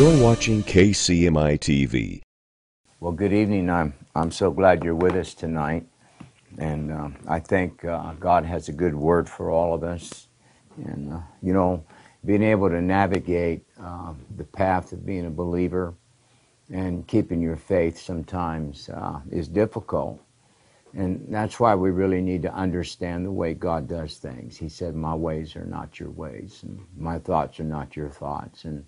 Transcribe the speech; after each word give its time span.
You're 0.00 0.24
watching 0.24 0.62
KCMI 0.62 1.58
TV. 1.58 2.22
Well, 3.00 3.12
good 3.12 3.34
evening. 3.34 3.68
I'm, 3.68 3.92
I'm 4.14 4.30
so 4.30 4.50
glad 4.50 4.82
you're 4.82 4.94
with 4.94 5.14
us 5.14 5.34
tonight. 5.34 5.84
And 6.56 6.90
uh, 6.90 7.10
I 7.28 7.38
think 7.38 7.84
uh, 7.84 8.14
God 8.14 8.46
has 8.46 8.70
a 8.70 8.72
good 8.72 8.94
word 8.94 9.28
for 9.28 9.50
all 9.50 9.74
of 9.74 9.84
us. 9.84 10.28
And, 10.86 11.12
uh, 11.12 11.18
you 11.42 11.52
know, 11.52 11.84
being 12.24 12.42
able 12.42 12.70
to 12.70 12.80
navigate 12.80 13.62
uh, 13.78 14.14
the 14.38 14.44
path 14.44 14.92
of 14.92 15.04
being 15.04 15.26
a 15.26 15.30
believer 15.30 15.92
and 16.72 17.06
keeping 17.06 17.42
your 17.42 17.56
faith 17.56 17.98
sometimes 17.98 18.88
uh, 18.88 19.20
is 19.30 19.48
difficult. 19.48 20.18
And 20.94 21.26
that's 21.28 21.60
why 21.60 21.74
we 21.74 21.90
really 21.90 22.22
need 22.22 22.40
to 22.44 22.54
understand 22.54 23.26
the 23.26 23.32
way 23.32 23.52
God 23.52 23.86
does 23.86 24.16
things. 24.16 24.56
He 24.56 24.70
said, 24.70 24.94
My 24.94 25.14
ways 25.14 25.56
are 25.56 25.66
not 25.66 26.00
your 26.00 26.08
ways, 26.08 26.60
and 26.62 26.80
my 26.96 27.18
thoughts 27.18 27.60
are 27.60 27.64
not 27.64 27.96
your 27.96 28.08
thoughts. 28.08 28.64
And 28.64 28.86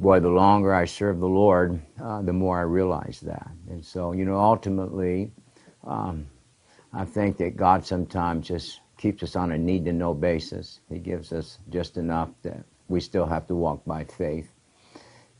boy, 0.00 0.20
the 0.20 0.28
longer 0.28 0.74
I 0.74 0.84
serve 0.84 1.18
the 1.20 1.28
Lord, 1.28 1.80
uh, 2.02 2.22
the 2.22 2.32
more 2.32 2.58
I 2.58 2.62
realize 2.62 3.20
that. 3.20 3.50
And 3.68 3.84
so, 3.84 4.12
you 4.12 4.24
know, 4.24 4.38
ultimately, 4.38 5.32
um, 5.84 6.26
I 6.92 7.04
think 7.04 7.36
that 7.38 7.56
God 7.56 7.84
sometimes 7.84 8.46
just 8.46 8.80
keeps 8.96 9.22
us 9.22 9.36
on 9.36 9.52
a 9.52 9.58
need 9.58 9.84
to 9.84 9.92
know 9.92 10.14
basis. 10.14 10.80
He 10.88 10.98
gives 10.98 11.32
us 11.32 11.58
just 11.70 11.96
enough 11.96 12.30
that 12.42 12.64
we 12.88 13.00
still 13.00 13.26
have 13.26 13.46
to 13.48 13.54
walk 13.54 13.84
by 13.84 14.04
faith. 14.04 14.50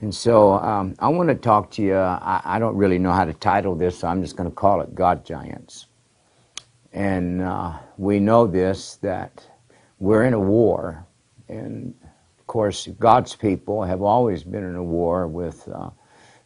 And 0.01 0.15
so 0.15 0.53
um, 0.53 0.95
I 1.01 1.09
want 1.09 1.29
to 1.29 1.35
talk 1.35 1.71
to 1.73 1.83
you. 1.83 1.97
I, 1.97 2.41
I, 2.45 2.59
don't 2.61 2.77
really 2.77 2.99
know 3.01 3.11
how 3.11 3.25
to 3.25 3.33
title 3.33 3.75
this, 3.75 3.99
so 3.99 4.07
I'm 4.07 4.23
just 4.23 4.37
going 4.37 4.49
to 4.49 4.55
call 4.55 4.81
it 4.81 4.95
God 4.95 5.25
Giants. 5.25 5.87
And 6.93 7.43
uh, 7.43 7.79
we 7.97 8.21
know 8.21 8.47
this 8.47 8.97
that 8.97 9.45
we're 9.99 10.23
in 10.25 10.35
a 10.35 10.41
war. 10.41 11.05
And 11.49 11.95
course, 12.49 12.89
God's 12.99 13.37
people 13.37 13.85
have 13.85 14.03
always 14.03 14.43
been 14.43 14.65
in 14.65 14.75
a 14.75 14.83
war 14.83 15.29
with 15.29 15.69
uh, 15.69 15.91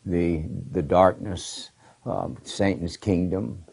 the, 0.05 0.44
the 0.72 0.83
darkness, 0.83 1.70
of 2.05 2.36
Satan's 2.42 2.97
kingdom, 2.97 3.64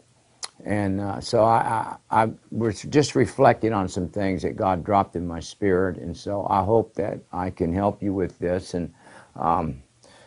and 0.64 1.00
uh, 1.00 1.20
so 1.20 1.42
I, 1.42 1.96
I, 2.10 2.24
I, 2.24 2.30
was 2.50 2.82
just 2.82 3.14
reflecting 3.14 3.72
on 3.72 3.88
some 3.88 4.08
things 4.08 4.42
that 4.42 4.56
God 4.56 4.84
dropped 4.84 5.16
in 5.16 5.26
my 5.26 5.40
spirit. 5.40 5.96
And 5.96 6.16
so 6.16 6.46
I 6.50 6.62
hope 6.62 6.94
that 6.94 7.20
I 7.32 7.50
can 7.50 7.72
help 7.72 8.02
you 8.02 8.12
with 8.12 8.38
this. 8.38 8.74
And 8.74 8.92
um, 9.36 9.82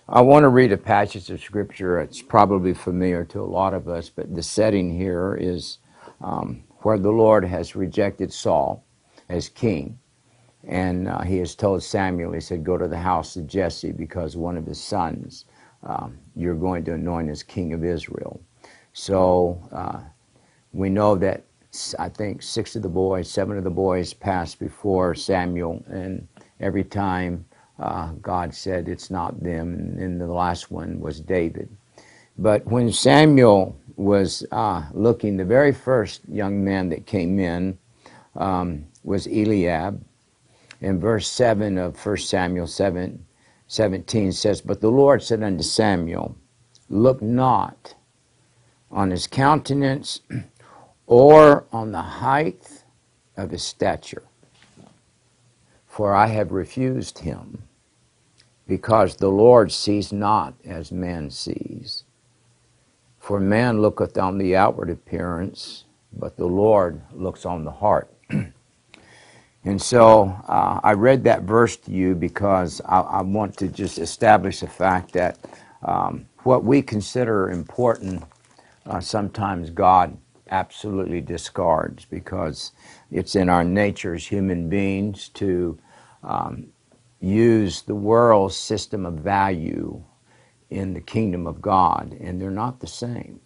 I 0.09 0.21
want 0.21 0.43
to 0.43 0.49
read 0.49 0.71
a 0.71 0.77
passage 0.77 1.29
of 1.29 1.41
scripture. 1.41 1.99
It's 1.99 2.21
probably 2.21 2.73
familiar 2.73 3.23
to 3.25 3.41
a 3.41 3.45
lot 3.45 3.73
of 3.73 3.87
us, 3.87 4.09
but 4.09 4.33
the 4.33 4.43
setting 4.43 4.95
here 4.95 5.37
is 5.39 5.77
um, 6.21 6.63
where 6.79 6.97
the 6.97 7.11
Lord 7.11 7.45
has 7.45 7.75
rejected 7.75 8.33
Saul 8.33 8.83
as 9.29 9.49
king. 9.49 9.99
And 10.67 11.07
uh, 11.07 11.21
he 11.21 11.37
has 11.39 11.55
told 11.55 11.83
Samuel, 11.83 12.33
he 12.33 12.39
said, 12.39 12.63
Go 12.63 12.77
to 12.77 12.87
the 12.87 12.97
house 12.97 13.35
of 13.35 13.47
Jesse 13.47 13.91
because 13.91 14.37
one 14.37 14.57
of 14.57 14.65
his 14.65 14.81
sons 14.81 15.45
um, 15.83 16.17
you're 16.35 16.55
going 16.55 16.83
to 16.85 16.93
anoint 16.93 17.29
as 17.29 17.43
king 17.43 17.73
of 17.73 17.83
Israel. 17.83 18.41
So 18.93 19.59
uh, 19.71 19.99
we 20.71 20.89
know 20.89 21.15
that 21.15 21.43
I 21.99 22.09
think 22.09 22.41
six 22.41 22.75
of 22.75 22.83
the 22.83 22.89
boys, 22.89 23.29
seven 23.29 23.57
of 23.57 23.63
the 23.63 23.69
boys 23.69 24.13
passed 24.13 24.59
before 24.59 25.15
Samuel, 25.15 25.83
and 25.87 26.27
every 26.59 26.83
time 26.83 27.45
uh, 27.79 28.11
God 28.21 28.53
said 28.53 28.87
it's 28.87 29.09
not 29.09 29.43
them, 29.43 29.97
and 29.99 30.21
the 30.21 30.27
last 30.27 30.71
one 30.71 30.99
was 30.99 31.19
David. 31.19 31.69
But 32.37 32.65
when 32.65 32.91
Samuel 32.91 33.75
was 33.95 34.45
uh, 34.51 34.83
looking, 34.93 35.37
the 35.37 35.45
very 35.45 35.71
first 35.71 36.21
young 36.29 36.63
man 36.63 36.89
that 36.89 37.05
came 37.05 37.39
in 37.39 37.77
um, 38.35 38.85
was 39.03 39.27
Eliab. 39.27 40.03
In 40.83 40.99
verse 40.99 41.29
7 41.29 41.77
of 41.77 42.05
1 42.05 42.17
Samuel 42.17 42.67
7, 42.67 43.25
17 43.67 44.33
says, 44.33 44.59
But 44.59 44.81
the 44.81 44.91
Lord 44.91 45.23
said 45.23 45.41
unto 45.41 45.63
Samuel, 45.63 46.35
Look 46.89 47.21
not 47.21 47.95
on 48.91 49.09
his 49.09 49.25
countenance 49.25 50.19
or 51.07 51.63
on 51.71 51.93
the 51.93 52.01
height 52.01 52.83
of 53.37 53.51
his 53.51 53.63
stature. 53.63 54.23
For 55.87 56.13
I 56.13 56.27
have 56.27 56.51
refused 56.51 57.19
him, 57.19 57.63
because 58.67 59.15
the 59.15 59.31
Lord 59.31 59.71
sees 59.71 60.11
not 60.11 60.53
as 60.65 60.91
man 60.91 61.29
sees. 61.29 62.03
For 63.19 63.39
man 63.39 63.81
looketh 63.81 64.17
on 64.17 64.37
the 64.37 64.57
outward 64.57 64.89
appearance, 64.89 65.85
but 66.11 66.35
the 66.35 66.45
Lord 66.45 67.03
looks 67.13 67.45
on 67.45 67.63
the 67.63 67.71
heart. 67.71 68.13
and 69.65 69.81
so 69.81 70.25
uh, 70.47 70.79
I 70.83 70.93
read 70.93 71.23
that 71.25 71.43
verse 71.43 71.77
to 71.77 71.91
you 71.91 72.15
because 72.15 72.81
I, 72.85 73.01
I 73.01 73.21
want 73.23 73.57
to 73.57 73.69
just 73.69 73.99
establish 73.99 74.61
the 74.61 74.67
fact 74.67 75.13
that 75.13 75.39
um, 75.83 76.27
what 76.43 76.63
we 76.65 76.81
consider 76.81 77.49
important, 77.51 78.23
uh, 78.87 78.99
sometimes 79.01 79.69
God 79.69 80.17
absolutely 80.51 81.21
discards 81.21 82.05
because 82.05 82.73
it's 83.11 83.35
in 83.35 83.49
our 83.49 83.63
nature 83.63 84.15
as 84.15 84.27
human 84.27 84.69
beings 84.69 85.29
to 85.29 85.79
um, 86.23 86.67
use 87.21 87.83
the 87.83 87.95
world's 87.95 88.57
system 88.57 89.05
of 89.05 89.15
value 89.15 90.03
in 90.69 90.93
the 90.93 91.01
kingdom 91.01 91.47
of 91.47 91.61
God, 91.61 92.17
and 92.21 92.41
they're 92.41 92.51
not 92.51 92.79
the 92.81 92.87
same. 92.87 93.39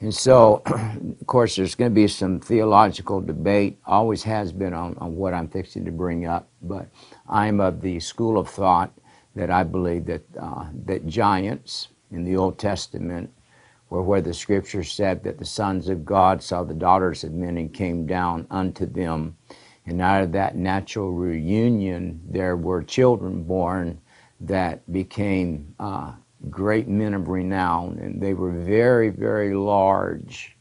And 0.00 0.14
so, 0.14 0.62
of 0.66 1.26
course, 1.26 1.56
there's 1.56 1.74
going 1.74 1.90
to 1.90 1.94
be 1.94 2.08
some 2.08 2.38
theological 2.38 3.20
debate, 3.20 3.78
always 3.86 4.22
has 4.24 4.52
been 4.52 4.74
on, 4.74 4.96
on 4.98 5.16
what 5.16 5.32
I'm 5.32 5.48
fixing 5.48 5.84
to 5.86 5.92
bring 5.92 6.26
up, 6.26 6.48
but 6.62 6.88
I'm 7.28 7.60
of 7.60 7.80
the 7.80 7.98
school 8.00 8.38
of 8.38 8.48
thought 8.48 8.92
that 9.34 9.50
I 9.50 9.62
believe 9.62 10.06
that, 10.06 10.22
uh, 10.38 10.66
that 10.84 11.06
giants 11.06 11.88
in 12.10 12.24
the 12.24 12.36
Old 12.36 12.58
Testament 12.58 13.32
were 13.88 14.02
where 14.02 14.20
the 14.20 14.34
scripture 14.34 14.82
said 14.84 15.22
that 15.24 15.38
the 15.38 15.44
sons 15.44 15.88
of 15.88 16.04
God 16.04 16.42
saw 16.42 16.62
the 16.62 16.74
daughters 16.74 17.24
of 17.24 17.32
men 17.32 17.56
and 17.56 17.72
came 17.72 18.06
down 18.06 18.46
unto 18.50 18.84
them. 18.84 19.36
And 19.86 20.02
out 20.02 20.22
of 20.22 20.32
that 20.32 20.56
natural 20.56 21.12
reunion, 21.12 22.20
there 22.28 22.56
were 22.56 22.82
children 22.82 23.44
born 23.44 24.00
that 24.40 24.90
became 24.92 25.74
uh, 25.78 26.12
great 26.50 26.88
men 26.88 27.14
of 27.14 27.28
renown, 27.28 27.98
and 28.00 28.20
they 28.20 28.34
were 28.34 28.52
very, 28.52 29.10
very 29.10 29.54
large. 29.54 30.56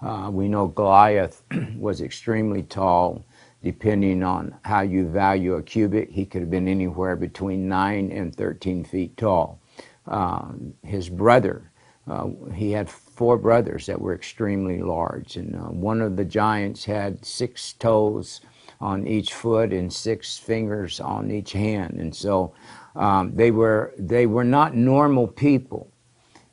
Uh, 0.00 0.30
we 0.32 0.48
know 0.48 0.68
Goliath 0.68 1.42
was 1.76 2.00
extremely 2.00 2.62
tall, 2.62 3.24
depending 3.62 4.22
on 4.22 4.54
how 4.62 4.82
you 4.82 5.08
value 5.08 5.54
a 5.54 5.62
cubit. 5.62 6.10
He 6.10 6.26
could 6.26 6.42
have 6.42 6.50
been 6.50 6.68
anywhere 6.68 7.16
between 7.16 7.68
9 7.68 8.12
and 8.12 8.34
13 8.34 8.84
feet 8.84 9.16
tall. 9.16 9.60
Uh, 10.06 10.52
his 10.82 11.08
brother, 11.08 11.70
uh, 12.06 12.28
he 12.52 12.72
had 12.72 12.90
four 12.90 13.38
brothers 13.38 13.86
that 13.86 14.00
were 14.00 14.14
extremely 14.14 14.82
large, 14.82 15.36
and 15.36 15.56
uh, 15.56 15.70
one 15.70 16.02
of 16.02 16.16
the 16.16 16.24
giants 16.24 16.84
had 16.84 17.24
six 17.24 17.72
toes 17.72 18.42
on 18.80 19.06
each 19.06 19.32
foot 19.32 19.72
and 19.72 19.90
six 19.90 20.36
fingers 20.36 21.00
on 21.00 21.30
each 21.30 21.52
hand, 21.52 21.94
and 21.98 22.14
so 22.14 22.52
um, 22.94 23.34
they 23.34 23.50
were 23.50 23.94
they 23.98 24.26
were 24.26 24.44
not 24.44 24.74
normal 24.74 25.26
people. 25.26 25.90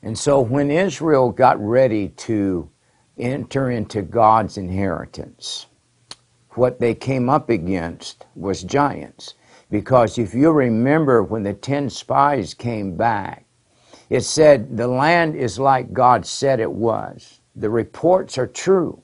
And 0.02 0.18
so 0.18 0.40
when 0.40 0.70
Israel 0.70 1.30
got 1.30 1.60
ready 1.60 2.08
to 2.08 2.68
enter 3.18 3.70
into 3.70 4.02
God's 4.02 4.58
inheritance, 4.58 5.66
what 6.50 6.80
they 6.80 6.94
came 6.94 7.28
up 7.28 7.50
against 7.50 8.26
was 8.34 8.62
giants. 8.62 9.34
Because 9.70 10.18
if 10.18 10.34
you 10.34 10.50
remember 10.50 11.22
when 11.22 11.44
the 11.44 11.54
ten 11.54 11.88
spies 11.88 12.54
came 12.54 12.96
back, 12.96 13.46
it 14.10 14.22
said, 14.22 14.76
The 14.76 14.88
land 14.88 15.36
is 15.36 15.58
like 15.58 15.92
God 15.92 16.26
said 16.26 16.60
it 16.60 16.70
was. 16.70 17.40
The 17.56 17.70
reports 17.70 18.36
are 18.36 18.46
true. 18.46 19.02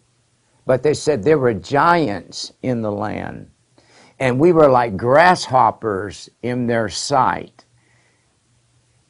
But 0.67 0.83
they 0.83 0.93
said 0.93 1.23
there 1.23 1.39
were 1.39 1.55
giants 1.55 2.53
in 2.63 2.83
the 2.83 2.93
land, 2.93 3.51
and 4.21 4.39
we 4.39 4.53
were 4.53 4.69
like 4.69 4.97
grasshoppers 4.97 6.29
in 6.43 6.67
their 6.67 6.89
sight. 6.89 7.65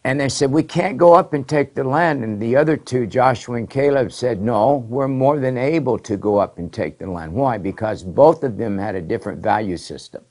And 0.05 0.20
they 0.20 0.28
said, 0.28 0.52
We 0.52 0.62
can't 0.62 0.96
go 0.96 1.14
up 1.14 1.34
and 1.34 1.49
take 1.49 1.75
the 1.75 1.84
land. 1.84 2.25
And 2.25 2.40
the 2.40 2.56
other 2.56 2.76
two, 2.76 3.06
Joshua 3.06 3.56
and 3.56 3.69
Caleb, 3.69 4.12
said, 4.12 4.40
No, 4.40 4.76
we're 4.88 5.08
more 5.08 5.38
than 5.38 5.58
able 5.58 5.99
to 6.00 6.16
go 6.16 6.38
up 6.38 6.58
and 6.58 6.72
take 6.72 6.99
the 6.99 7.10
land. 7.10 7.32
Why? 7.32 7.58
Because 7.58 8.05
both 8.05 8.44
of 8.44 8.56
them 8.56 8.78
had 8.78 8.94
a 8.94 9.02
different 9.02 9.43
value 9.43 9.76
system. 9.76 10.25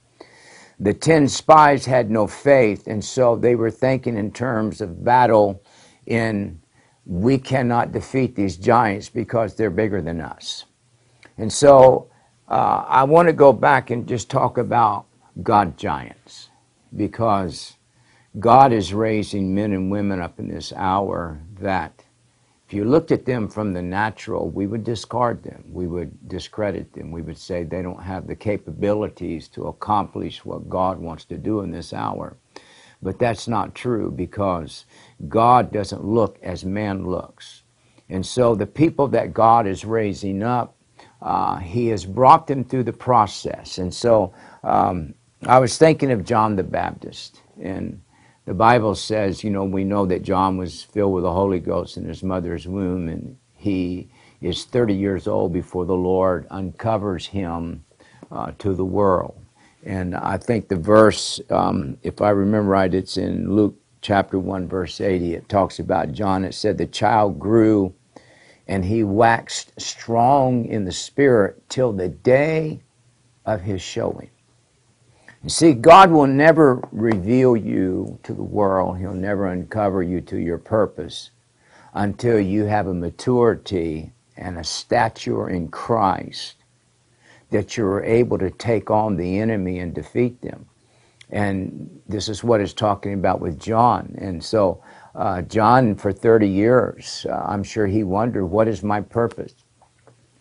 The 0.80 0.94
ten 0.94 1.28
spies 1.28 1.86
had 1.86 2.12
no 2.12 2.28
faith, 2.28 2.88
and 2.88 3.04
so 3.04 3.36
they 3.36 3.56
were 3.56 3.72
thinking 3.72 4.18
in 4.18 4.32
terms 4.32 4.82
of 4.82 5.04
battle 5.04 5.62
in 6.06 6.62
we 7.06 7.38
cannot 7.38 7.92
defeat 7.94 8.36
these 8.36 8.58
giants 8.58 9.10
because 9.10 9.56
they're 9.56 9.70
bigger 9.70 10.02
than 10.02 10.22
us. 10.22 10.66
And 11.38 11.52
so 11.52 12.10
uh, 12.50 12.86
I 12.88 13.04
want 13.06 13.28
to 13.28 13.34
go 13.34 13.54
back 13.54 13.92
and 13.92 14.08
just 14.08 14.30
talk 14.30 14.58
about 14.58 15.08
God 15.44 15.78
giants 15.78 16.50
because 16.96 17.76
God 18.40 18.74
is 18.74 18.94
raising 18.94 19.56
men 19.56 19.74
and 19.74 19.92
women 19.92 20.22
up 20.22 20.40
in 20.40 20.50
this 20.50 20.74
hour 20.76 21.42
that 21.60 22.06
if 22.68 22.74
you 22.74 22.86
looked 22.86 23.12
at 23.12 23.26
them 23.26 23.50
from 23.50 23.74
the 23.74 23.84
natural, 23.84 24.50
we 24.50 24.68
would 24.68 24.84
discard 24.84 25.44
them. 25.44 25.66
We 25.72 25.88
would 25.88 26.30
discredit 26.30 26.94
them. 26.94 27.12
We 27.12 27.22
would 27.24 27.38
say 27.38 27.64
they 27.64 27.84
don't 27.84 28.04
have 28.04 28.28
the 28.28 28.36
capabilities 28.36 29.50
to 29.50 29.68
accomplish 29.68 30.46
what 30.46 30.70
God 30.70 31.00
wants 31.00 31.26
to 31.28 31.38
do 31.38 31.62
in 31.62 31.72
this 31.72 31.94
hour. 31.94 32.38
But 33.02 33.20
that's 33.20 33.48
not 33.48 33.76
true 33.76 34.12
because 34.12 34.86
God 35.30 35.72
doesn't 35.74 36.06
look 36.06 36.40
as 36.44 36.66
man 36.66 37.08
looks. 37.08 37.64
And 38.10 38.26
so 38.26 38.56
the 38.56 38.68
people 38.68 39.10
that 39.10 39.34
God 39.34 39.68
is 39.68 39.86
raising 39.86 40.44
up, 40.44 40.77
uh, 41.22 41.58
He 41.58 41.88
has 41.88 42.06
brought 42.06 42.48
them 42.48 42.64
through 42.64 42.84
the 42.84 42.94
process. 42.94 43.78
And 43.78 43.94
so 43.94 44.34
um, 44.64 45.14
I 45.46 45.60
was 45.60 45.78
thinking 45.78 46.12
of 46.12 46.26
John 46.26 46.56
the 46.56 46.64
Baptist. 46.64 47.42
And 47.62 48.02
the 48.46 48.54
Bible 48.54 48.96
says, 48.96 49.44
you 49.44 49.50
know, 49.52 49.64
we 49.66 49.84
know 49.84 50.06
that 50.06 50.24
John 50.24 50.58
was 50.58 50.84
filled 50.84 51.14
with 51.14 51.24
the 51.24 51.34
Holy 51.34 51.60
Ghost 51.60 51.98
in 51.98 52.06
his 52.06 52.24
mother's 52.24 52.68
womb, 52.68 53.10
and 53.10 53.38
he 53.56 54.10
is 54.42 54.66
30 54.66 54.94
years 54.94 55.28
old 55.28 55.54
before 55.54 55.86
the 55.86 55.96
Lord 55.96 56.48
uncovers 56.50 57.28
him 57.28 57.84
uh, 58.32 58.52
to 58.60 58.74
the 58.74 58.86
world. 58.86 59.36
And 59.86 60.16
I 60.16 60.38
think 60.38 60.68
the 60.68 60.76
verse, 60.76 61.40
um, 61.50 61.98
if 62.04 62.22
I 62.22 62.30
remember 62.32 62.72
right, 62.72 62.94
it's 62.94 63.18
in 63.18 63.56
Luke 63.56 63.76
chapter 64.02 64.40
1, 64.40 64.68
verse 64.68 65.02
80. 65.02 65.36
It 65.36 65.50
talks 65.50 65.80
about 65.80 66.12
John. 66.12 66.46
It 66.46 66.54
said, 66.54 66.78
The 66.78 66.88
child 66.88 67.40
grew 67.40 67.94
and 68.68 68.86
he 68.86 69.04
waxed 69.04 69.80
strong 69.80 70.66
in 70.66 70.86
the 70.86 70.92
spirit 70.92 71.68
till 71.70 71.94
the 71.94 72.10
day 72.10 72.82
of 73.46 73.62
his 73.62 73.82
showing. 73.82 74.30
You 75.44 75.50
see, 75.50 75.74
God 75.74 76.12
will 76.12 76.28
never 76.28 76.82
reveal 76.92 77.56
you 77.56 78.20
to 78.24 78.34
the 78.34 78.44
world, 78.44 78.98
He'll 78.98 79.14
never 79.14 79.48
uncover 79.48 80.04
you 80.04 80.20
to 80.22 80.38
your 80.38 80.58
purpose 80.58 81.32
until 81.94 82.40
you 82.40 82.66
have 82.66 82.88
a 82.88 82.94
maturity 82.94 84.12
and 84.36 84.58
a 84.58 84.64
stature 84.64 85.50
in 85.50 85.70
Christ 85.70 86.56
that 87.50 87.78
you're 87.78 88.04
able 88.04 88.38
to 88.40 88.52
take 88.52 88.92
on 88.92 89.16
the 89.16 89.40
enemy 89.40 89.80
and 89.80 89.94
defeat 89.94 90.42
them. 90.42 90.66
And 91.30 92.02
this 92.08 92.30
is 92.30 92.44
what 92.44 92.62
it's 92.62 92.74
talking 92.74 93.14
about 93.14 93.40
with 93.40 93.60
John. 93.60 94.16
And 94.18 94.44
so, 94.44 94.84
uh, 95.18 95.42
John, 95.42 95.96
for 95.96 96.14
30 96.14 96.48
years, 96.48 97.26
uh, 97.28 97.34
I'm 97.34 97.64
sure 97.64 97.88
he 97.88 98.04
wondered, 98.04 98.46
what 98.46 98.68
is 98.68 98.84
my 98.84 99.02
purpose? 99.02 99.56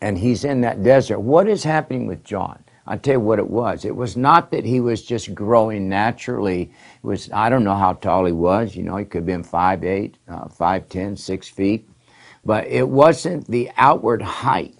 And 0.02 0.18
he's 0.18 0.44
in 0.44 0.60
that 0.60 0.82
desert. 0.82 1.18
What 1.20 1.48
is 1.48 1.64
happening 1.64 2.06
with 2.06 2.22
John? 2.22 2.62
I'll 2.86 2.98
tell 2.98 3.14
you 3.14 3.20
what 3.20 3.38
it 3.38 3.48
was. 3.48 3.86
It 3.86 3.96
was 3.96 4.16
not 4.16 4.50
that 4.50 4.64
he 4.66 4.80
was 4.80 5.02
just 5.02 5.34
growing 5.34 5.88
naturally. 5.88 6.62
It 6.62 7.06
was, 7.06 7.30
I 7.32 7.48
don't 7.48 7.64
know 7.64 7.74
how 7.74 7.94
tall 7.94 8.26
he 8.26 8.32
was. 8.32 8.76
You 8.76 8.82
know, 8.82 8.98
he 8.98 9.06
could 9.06 9.20
have 9.20 9.26
been 9.26 9.42
5'8, 9.42 10.14
uh, 10.28 10.44
5'10, 10.44 11.18
6 11.18 11.48
feet. 11.48 11.88
But 12.44 12.66
it 12.66 12.86
wasn't 12.86 13.48
the 13.48 13.70
outward 13.78 14.20
height 14.20 14.78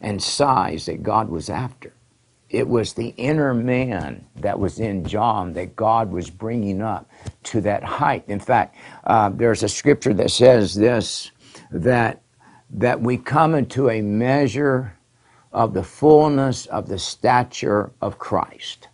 and 0.00 0.22
size 0.22 0.86
that 0.86 1.02
God 1.02 1.28
was 1.28 1.50
after. 1.50 1.92
It 2.50 2.68
was 2.68 2.92
the 2.92 3.14
inner 3.16 3.54
man 3.54 4.26
that 4.36 4.58
was 4.58 4.80
in 4.80 5.06
John 5.06 5.52
that 5.52 5.76
God 5.76 6.10
was 6.10 6.30
bringing 6.30 6.82
up 6.82 7.08
to 7.44 7.60
that 7.60 7.84
height. 7.84 8.24
In 8.26 8.40
fact, 8.40 8.76
uh, 9.04 9.30
there's 9.30 9.62
a 9.62 9.68
scripture 9.68 10.12
that 10.14 10.30
says 10.30 10.74
this 10.74 11.30
that 11.70 12.22
that 12.72 13.00
we 13.00 13.16
come 13.16 13.54
into 13.54 13.90
a 13.90 14.00
measure 14.00 14.96
of 15.52 15.74
the 15.74 15.82
fullness 15.82 16.66
of 16.66 16.88
the 16.88 16.98
stature 16.98 17.92
of 18.00 18.18
Christ. 18.18 18.88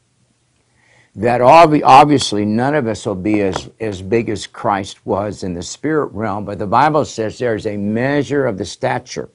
That 1.14 1.40
obviously 1.40 2.44
none 2.44 2.74
of 2.74 2.86
us 2.86 3.06
will 3.06 3.14
be 3.14 3.40
as, 3.40 3.70
as 3.80 4.02
big 4.02 4.28
as 4.28 4.46
Christ 4.46 5.04
was 5.06 5.42
in 5.42 5.54
the 5.54 5.62
spirit 5.62 6.12
realm, 6.12 6.44
but 6.44 6.58
the 6.58 6.66
Bible 6.66 7.04
says 7.06 7.38
there's 7.38 7.66
a 7.66 7.76
measure 7.76 8.46
of 8.46 8.58
the 8.58 8.66
stature. 8.66 9.30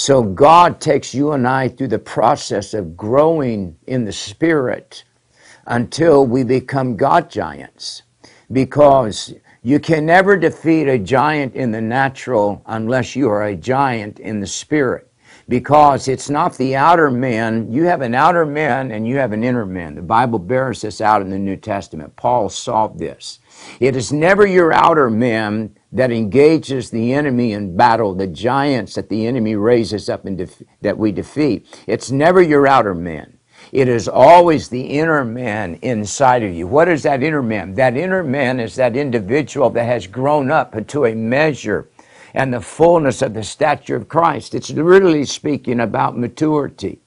So 0.00 0.22
God 0.22 0.80
takes 0.80 1.12
you 1.12 1.32
and 1.32 1.46
I 1.46 1.68
through 1.68 1.88
the 1.88 1.98
process 1.98 2.72
of 2.72 2.96
growing 2.96 3.76
in 3.86 4.06
the 4.06 4.14
spirit 4.14 5.04
until 5.66 6.26
we 6.26 6.42
become 6.42 6.96
God 6.96 7.30
giants. 7.30 8.04
Because 8.50 9.34
you 9.62 9.78
can 9.78 10.06
never 10.06 10.38
defeat 10.38 10.88
a 10.88 10.98
giant 10.98 11.54
in 11.54 11.70
the 11.70 11.82
natural 11.82 12.62
unless 12.64 13.14
you 13.14 13.28
are 13.28 13.44
a 13.44 13.54
giant 13.54 14.18
in 14.20 14.40
the 14.40 14.46
spirit 14.46 15.12
because 15.50 16.08
it's 16.08 16.30
not 16.30 16.56
the 16.56 16.76
outer 16.76 17.10
man. 17.10 17.70
You 17.70 17.84
have 17.84 18.00
an 18.00 18.14
outer 18.14 18.46
man 18.46 18.92
and 18.92 19.06
you 19.06 19.16
have 19.16 19.32
an 19.32 19.44
inner 19.44 19.66
man. 19.66 19.96
The 19.96 20.02
Bible 20.02 20.38
bears 20.38 20.80
this 20.80 21.02
out 21.02 21.20
in 21.20 21.28
the 21.28 21.38
New 21.38 21.56
Testament. 21.56 22.16
Paul 22.16 22.48
solved 22.48 22.98
this. 22.98 23.40
It 23.80 23.96
is 23.96 24.12
never 24.12 24.46
your 24.46 24.72
outer 24.72 25.10
man 25.10 25.76
that 25.92 26.12
engages 26.12 26.90
the 26.90 27.12
enemy 27.12 27.52
in 27.52 27.76
battle, 27.76 28.14
the 28.14 28.26
giants 28.26 28.94
that 28.94 29.08
the 29.08 29.26
enemy 29.26 29.56
raises 29.56 30.08
up 30.08 30.24
and 30.24 30.38
def- 30.38 30.62
that 30.80 30.98
we 30.98 31.12
defeat. 31.12 31.66
It's 31.86 32.10
never 32.10 32.40
your 32.40 32.66
outer 32.66 32.94
man. 32.94 33.38
It 33.72 33.88
is 33.88 34.08
always 34.08 34.68
the 34.68 34.82
inner 34.82 35.24
man 35.24 35.78
inside 35.82 36.42
of 36.42 36.54
you. 36.54 36.66
What 36.66 36.88
is 36.88 37.02
that 37.02 37.22
inner 37.22 37.42
man? 37.42 37.74
That 37.74 37.96
inner 37.96 38.22
man 38.22 38.58
is 38.58 38.74
that 38.76 38.96
individual 38.96 39.70
that 39.70 39.84
has 39.84 40.06
grown 40.06 40.50
up 40.50 40.74
into 40.74 41.04
a 41.04 41.14
measure 41.14 41.88
and 42.34 42.52
the 42.52 42.60
fullness 42.60 43.22
of 43.22 43.34
the 43.34 43.44
stature 43.44 43.96
of 43.96 44.08
Christ. 44.08 44.54
It's 44.54 44.70
really 44.70 45.24
speaking 45.24 45.80
about 45.80 46.16
maturity. 46.16 47.00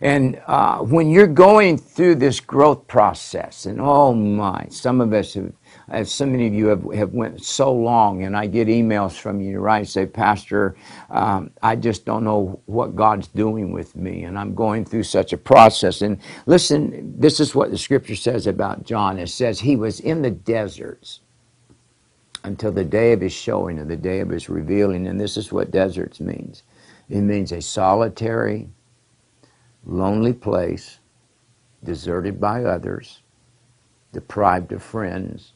And 0.00 0.42
uh, 0.46 0.78
when 0.78 1.10
you're 1.10 1.26
going 1.28 1.78
through 1.78 2.16
this 2.16 2.40
growth 2.40 2.88
process, 2.88 3.66
and 3.66 3.80
oh 3.80 4.12
my, 4.12 4.66
some 4.68 5.00
of 5.00 5.12
us 5.12 5.34
have, 5.34 5.52
as 5.92 6.10
so 6.10 6.24
many 6.24 6.46
of 6.46 6.54
you 6.54 6.68
have, 6.68 6.82
have 6.94 7.12
went 7.12 7.44
so 7.44 7.70
long, 7.70 8.22
and 8.22 8.34
I 8.34 8.46
get 8.46 8.66
emails 8.66 9.12
from 9.12 9.42
you, 9.42 9.60
right? 9.60 9.86
Say, 9.86 10.06
Pastor, 10.06 10.74
um, 11.10 11.50
I 11.62 11.76
just 11.76 12.06
don't 12.06 12.24
know 12.24 12.58
what 12.64 12.96
God's 12.96 13.28
doing 13.28 13.72
with 13.72 13.94
me, 13.94 14.24
and 14.24 14.38
I'm 14.38 14.54
going 14.54 14.86
through 14.86 15.02
such 15.02 15.34
a 15.34 15.36
process. 15.36 16.00
And 16.00 16.18
listen, 16.46 17.14
this 17.20 17.40
is 17.40 17.54
what 17.54 17.70
the 17.70 17.76
Scripture 17.76 18.16
says 18.16 18.46
about 18.46 18.84
John. 18.84 19.18
It 19.18 19.28
says 19.28 19.60
he 19.60 19.76
was 19.76 20.00
in 20.00 20.22
the 20.22 20.30
deserts 20.30 21.20
until 22.42 22.72
the 22.72 22.84
day 22.84 23.12
of 23.12 23.20
his 23.20 23.34
showing 23.34 23.78
or 23.78 23.84
the 23.84 23.94
day 23.94 24.20
of 24.20 24.30
his 24.30 24.48
revealing. 24.48 25.06
And 25.06 25.20
this 25.20 25.36
is 25.36 25.52
what 25.52 25.70
deserts 25.70 26.20
means 26.20 26.62
it 27.10 27.20
means 27.20 27.52
a 27.52 27.60
solitary, 27.60 28.70
lonely 29.84 30.32
place, 30.32 31.00
deserted 31.84 32.40
by 32.40 32.64
others, 32.64 33.20
deprived 34.12 34.72
of 34.72 34.82
friends 34.82 35.52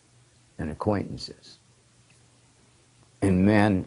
and 0.58 0.70
acquaintances. 0.70 1.58
And 3.22 3.44
man, 3.44 3.86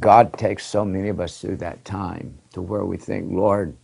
God 0.00 0.32
takes 0.34 0.66
so 0.66 0.84
many 0.84 1.08
of 1.08 1.20
us 1.20 1.40
through 1.40 1.56
that 1.58 1.84
time 1.84 2.38
to 2.52 2.62
where 2.62 2.84
we 2.84 2.96
think, 2.96 3.32
Lord, 3.32 3.76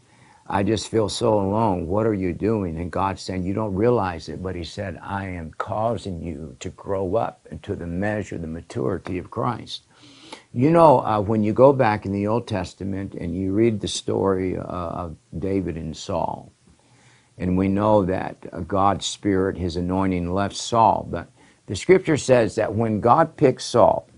I 0.46 0.64
just 0.64 0.88
feel 0.88 1.08
so 1.08 1.34
alone. 1.34 1.86
What 1.86 2.06
are 2.06 2.14
you 2.14 2.32
doing? 2.32 2.76
And 2.76 2.90
God's 2.90 3.22
saying, 3.22 3.44
You 3.44 3.54
don't 3.54 3.74
realize 3.74 4.28
it, 4.28 4.42
but 4.42 4.56
He 4.56 4.64
said, 4.64 4.98
I 5.00 5.26
am 5.26 5.52
causing 5.58 6.20
you 6.20 6.56
to 6.58 6.70
grow 6.70 7.14
up 7.14 7.46
into 7.52 7.76
the 7.76 7.86
measure, 7.86 8.36
the 8.36 8.48
maturity 8.48 9.18
of 9.18 9.30
Christ. 9.30 9.84
You 10.52 10.70
know, 10.70 11.00
uh, 11.00 11.20
when 11.20 11.44
you 11.44 11.52
go 11.52 11.72
back 11.72 12.04
in 12.04 12.12
the 12.12 12.26
Old 12.26 12.48
Testament 12.48 13.14
and 13.14 13.36
you 13.36 13.52
read 13.52 13.80
the 13.80 13.86
story 13.88 14.56
uh, 14.56 14.62
of 14.62 15.16
David 15.38 15.76
and 15.76 15.96
Saul, 15.96 16.52
and 17.38 17.56
we 17.56 17.68
know 17.68 18.04
that 18.04 18.36
uh, 18.52 18.60
God's 18.60 19.06
Spirit, 19.06 19.56
His 19.56 19.76
anointing, 19.76 20.34
left 20.34 20.56
Saul, 20.56 21.06
but 21.08 21.30
the 21.70 21.76
scripture 21.76 22.16
says 22.16 22.56
that 22.56 22.74
when 22.74 22.98
God 22.98 23.36
picked 23.36 23.62
Saul, 23.62 24.08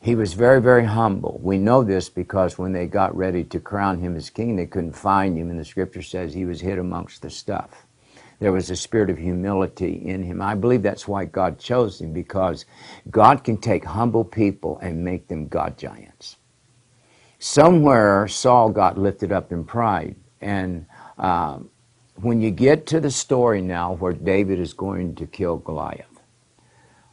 he 0.00 0.14
was 0.14 0.34
very, 0.34 0.62
very 0.62 0.84
humble. 0.84 1.40
We 1.42 1.58
know 1.58 1.82
this 1.82 2.08
because 2.08 2.56
when 2.56 2.72
they 2.72 2.86
got 2.86 3.16
ready 3.16 3.42
to 3.42 3.58
crown 3.58 3.98
him 3.98 4.14
as 4.14 4.30
king, 4.30 4.54
they 4.54 4.66
couldn't 4.66 4.92
find 4.92 5.36
him, 5.36 5.50
and 5.50 5.58
the 5.58 5.64
scripture 5.64 6.02
says 6.02 6.32
he 6.32 6.44
was 6.44 6.60
hid 6.60 6.78
amongst 6.78 7.22
the 7.22 7.30
stuff. 7.30 7.84
There 8.38 8.52
was 8.52 8.70
a 8.70 8.76
spirit 8.76 9.10
of 9.10 9.18
humility 9.18 10.06
in 10.06 10.22
him. 10.22 10.40
I 10.40 10.54
believe 10.54 10.82
that's 10.82 11.08
why 11.08 11.24
God 11.24 11.58
chose 11.58 12.00
him, 12.00 12.12
because 12.12 12.64
God 13.10 13.42
can 13.42 13.56
take 13.56 13.84
humble 13.84 14.24
people 14.24 14.78
and 14.78 15.04
make 15.04 15.26
them 15.26 15.48
God 15.48 15.76
giants. 15.76 16.36
Somewhere, 17.40 18.28
Saul 18.28 18.68
got 18.68 18.96
lifted 18.96 19.32
up 19.32 19.50
in 19.50 19.64
pride. 19.64 20.14
And 20.40 20.86
um, 21.18 21.70
when 22.16 22.40
you 22.40 22.50
get 22.50 22.86
to 22.86 23.00
the 23.00 23.10
story 23.10 23.60
now 23.60 23.94
where 23.94 24.12
David 24.12 24.58
is 24.58 24.72
going 24.72 25.14
to 25.16 25.26
kill 25.26 25.56
Goliath, 25.56 26.20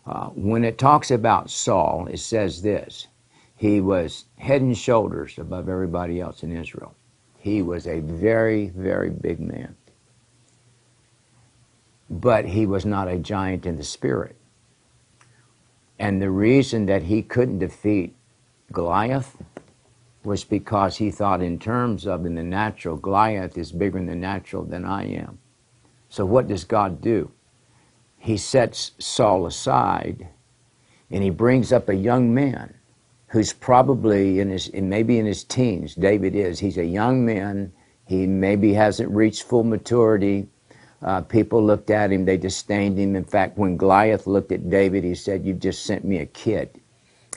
uh, 0.06 0.28
when 0.30 0.64
it 0.64 0.78
talks 0.78 1.12
about 1.12 1.50
Saul, 1.50 2.08
it 2.08 2.20
says 2.20 2.62
this 2.62 3.08
He 3.56 3.82
was 3.82 4.26
head 4.38 4.62
and 4.62 4.78
shoulders 4.78 5.38
above 5.38 5.70
everybody 5.70 6.20
else 6.20 6.44
in 6.44 6.56
Israel. 6.56 6.96
He 7.40 7.62
was 7.62 7.88
a 7.88 8.00
very, 8.00 8.70
very 8.70 9.10
big 9.10 9.40
man. 9.40 9.76
But 12.10 12.46
he 12.46 12.66
was 12.66 12.86
not 12.86 13.08
a 13.08 13.18
giant 13.18 13.66
in 13.66 13.78
the 13.78 13.84
spirit. 13.84 14.36
And 15.98 16.22
the 16.22 16.30
reason 16.30 16.86
that 16.88 17.04
he 17.04 17.22
couldn't 17.22 17.60
defeat 17.60 18.16
Goliath 18.72 19.38
was 20.24 20.44
because 20.44 20.98
he 20.98 21.12
thought 21.12 21.42
in 21.42 21.60
terms 21.60 22.08
of 22.08 22.26
in 22.26 22.36
the 22.36 22.44
natural, 22.44 22.98
Goliath 22.98 23.58
is 23.58 23.72
bigger 23.72 24.00
in 24.00 24.08
the 24.08 24.16
natural 24.16 24.64
than 24.66 24.86
I 24.86 25.06
am. 25.08 25.40
So 26.10 26.26
what 26.26 26.48
does 26.48 26.66
God 26.66 27.02
do? 27.02 27.32
he 28.20 28.38
sets 28.38 28.92
Saul 29.00 29.48
aside 29.48 30.28
and 31.12 31.24
he 31.24 31.30
brings 31.32 31.74
up 31.74 31.90
a 31.90 31.96
young 31.96 32.34
man 32.34 32.76
who's 33.30 33.54
probably 33.54 34.40
in 34.40 34.50
his 34.52 34.72
maybe 34.74 35.20
in 35.20 35.26
his 35.26 35.44
teens 35.44 35.96
david 35.96 36.36
is 36.36 36.60
he's 36.60 36.78
a 36.78 36.86
young 36.86 37.26
man 37.26 37.72
he 38.08 38.28
maybe 38.28 38.74
hasn't 38.74 39.10
reached 39.12 39.44
full 39.44 39.64
maturity 39.64 40.48
Uh, 41.04 41.22
people 41.22 41.64
looked 41.66 41.92
at 41.92 42.12
him, 42.12 42.26
they 42.26 42.38
disdained 42.38 42.98
him. 43.00 43.16
In 43.16 43.26
fact, 43.26 43.58
when 43.58 43.78
Goliath 43.78 44.28
looked 44.28 44.52
at 44.52 44.70
David, 44.70 45.04
he 45.04 45.16
said, 45.16 45.46
You've 45.46 45.60
just 45.60 45.86
sent 45.86 46.06
me 46.06 46.20
a 46.20 46.28
kid. 46.28 46.82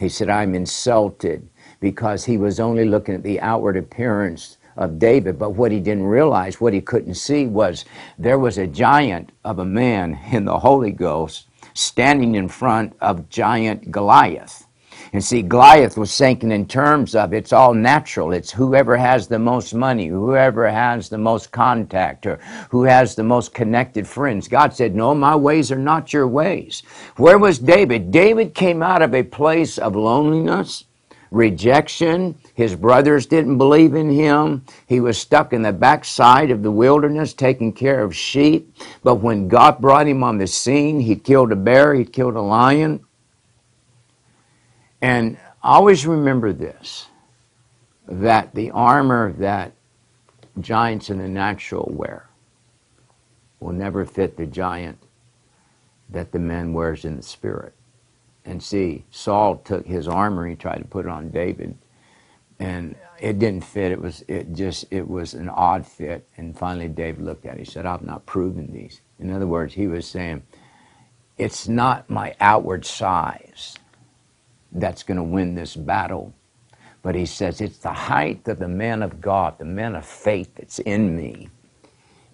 He 0.01 0.09
said, 0.09 0.31
I'm 0.31 0.55
insulted 0.55 1.49
because 1.85 2.25
he 2.25 2.39
was 2.39 2.61
only 2.61 2.87
looking 2.87 3.15
at 3.15 3.23
the 3.23 3.39
outward 3.43 3.77
appearance 3.77 4.57
of 4.79 4.99
David, 4.99 5.39
but 5.39 5.51
what 5.51 5.71
he 5.71 5.81
didn't 5.81 6.05
realize, 6.05 6.59
what 6.59 6.73
he 6.73 6.81
couldn't 6.81 7.13
see, 7.13 7.45
was 7.45 7.85
there 8.19 8.39
was 8.39 8.57
a 8.57 8.67
giant 8.67 9.33
of 9.45 9.59
a 9.59 9.67
man 9.67 10.19
in 10.33 10.47
the 10.47 10.61
Holy 10.61 10.93
Ghost 10.93 11.47
standing 11.75 12.37
in 12.37 12.49
front 12.49 12.95
of 13.03 13.29
giant 13.29 13.91
Goliath. 13.91 14.67
And 15.13 15.23
see, 15.23 15.43
Goliath 15.43 15.99
was 15.99 16.17
thinking 16.17 16.53
in 16.53 16.67
terms 16.67 17.15
of 17.15 17.35
it's 17.35 17.53
all 17.53 17.75
natural. 17.75 18.33
It's 18.33 18.51
whoever 18.51 18.97
has 18.97 19.29
the 19.29 19.39
most 19.39 19.75
money, 19.75 20.07
whoever 20.07 20.67
has 20.71 21.11
the 21.11 21.19
most 21.19 21.53
contact, 21.53 22.25
or 22.25 22.41
who 22.71 22.85
has 22.85 23.15
the 23.15 23.25
most 23.25 23.53
connected 23.53 24.09
friends. 24.09 24.49
God 24.49 24.73
said, 24.73 24.95
No, 24.95 25.15
my 25.15 25.37
ways 25.37 25.71
are 25.71 25.79
not 25.79 26.15
your 26.15 26.27
ways. 26.27 26.83
Where 27.19 27.37
was 27.37 27.59
David? 27.59 28.11
David 28.11 28.55
came 28.55 28.83
out 28.83 29.03
of 29.03 29.15
a 29.15 29.23
place 29.23 29.77
of 29.77 29.95
loneliness, 29.95 30.85
rejection. 31.35 32.37
His 32.55 32.77
brothers 32.77 33.27
didn't 33.27 33.59
believe 33.59 33.95
in 33.95 34.11
him. 34.11 34.65
He 34.87 35.01
was 35.01 35.19
stuck 35.19 35.53
in 35.53 35.63
the 35.63 35.73
backside 35.73 36.51
of 36.51 36.63
the 36.63 36.71
wilderness 36.71 37.35
taking 37.35 37.73
care 37.73 38.03
of 38.03 38.15
sheep. 38.15 38.77
But 39.03 39.17
when 39.17 39.49
God 39.49 39.81
brought 39.81 40.07
him 40.07 40.23
on 40.23 40.39
the 40.39 40.47
scene, 40.47 41.01
he 41.01 41.17
killed 41.17 41.53
a 41.53 41.57
bear, 41.57 41.95
he 41.95 42.05
killed 42.05 42.37
a 42.37 42.41
lion. 42.41 43.05
And 45.03 45.37
always 45.63 46.07
remember 46.07 46.53
this 46.53 47.09
that 48.07 48.55
the 48.55 48.71
armor 48.71 49.33
that 49.33 49.73
giants 50.61 51.09
in 51.09 51.19
the 51.19 51.29
natural 51.29 51.91
wear 51.93 52.29
will 53.61 53.73
never 53.73 54.05
fit 54.05 54.37
the 54.37 54.47
giant 54.47 54.99
that 56.11 56.33
the 56.33 56.39
man 56.39 56.75
wears 56.75 57.05
in 57.05 57.17
the 57.17 57.23
spirit. 57.23 57.73
And 58.45 58.63
see, 58.63 59.05
Saul 59.11 59.57
took 59.59 59.87
his 59.87 60.07
armor, 60.09 60.47
he 60.47 60.55
tried 60.55 60.79
to 60.79 60.85
put 60.85 61.07
it 61.07 61.11
on 61.11 61.31
David, 61.31 61.77
and 62.59 62.95
it 63.21 63.39
didn't 63.39 63.65
fit. 63.65 63.93
It 63.93 64.01
was 64.01 64.25
it 64.29 64.53
just 64.53 64.85
it 64.91 65.09
was 65.09 65.35
an 65.35 65.49
odd 65.49 65.87
fit. 65.87 66.29
And 66.37 66.57
finally 66.57 66.89
David 66.89 67.25
looked 67.25 67.47
at 67.47 67.55
it, 67.55 67.61
he 67.61 67.65
said, 67.65 67.87
I've 67.87 68.03
not 68.03 68.27
proven 68.27 68.73
these. 68.73 69.01
In 69.19 69.31
other 69.31 69.47
words, 69.47 69.75
he 69.75 69.87
was 69.87 70.07
saying, 70.07 70.43
It's 71.39 71.69
not 71.69 72.11
my 72.11 72.35
outward 72.41 72.85
size 72.85 73.77
that's 74.75 75.03
going 75.05 75.17
to 75.17 75.23
win 75.23 75.55
this 75.55 75.77
battle. 75.77 76.35
But 77.03 77.15
he 77.15 77.27
says, 77.27 77.61
it's 77.61 77.79
the 77.79 77.93
height 77.93 78.49
of 78.49 78.59
the 78.59 78.69
man 78.69 79.03
of 79.03 79.21
God, 79.21 79.59
the 79.59 79.65
man 79.65 79.95
of 79.95 80.05
faith 80.05 80.55
that's 80.57 80.79
in 80.81 81.17
me. 81.17 81.49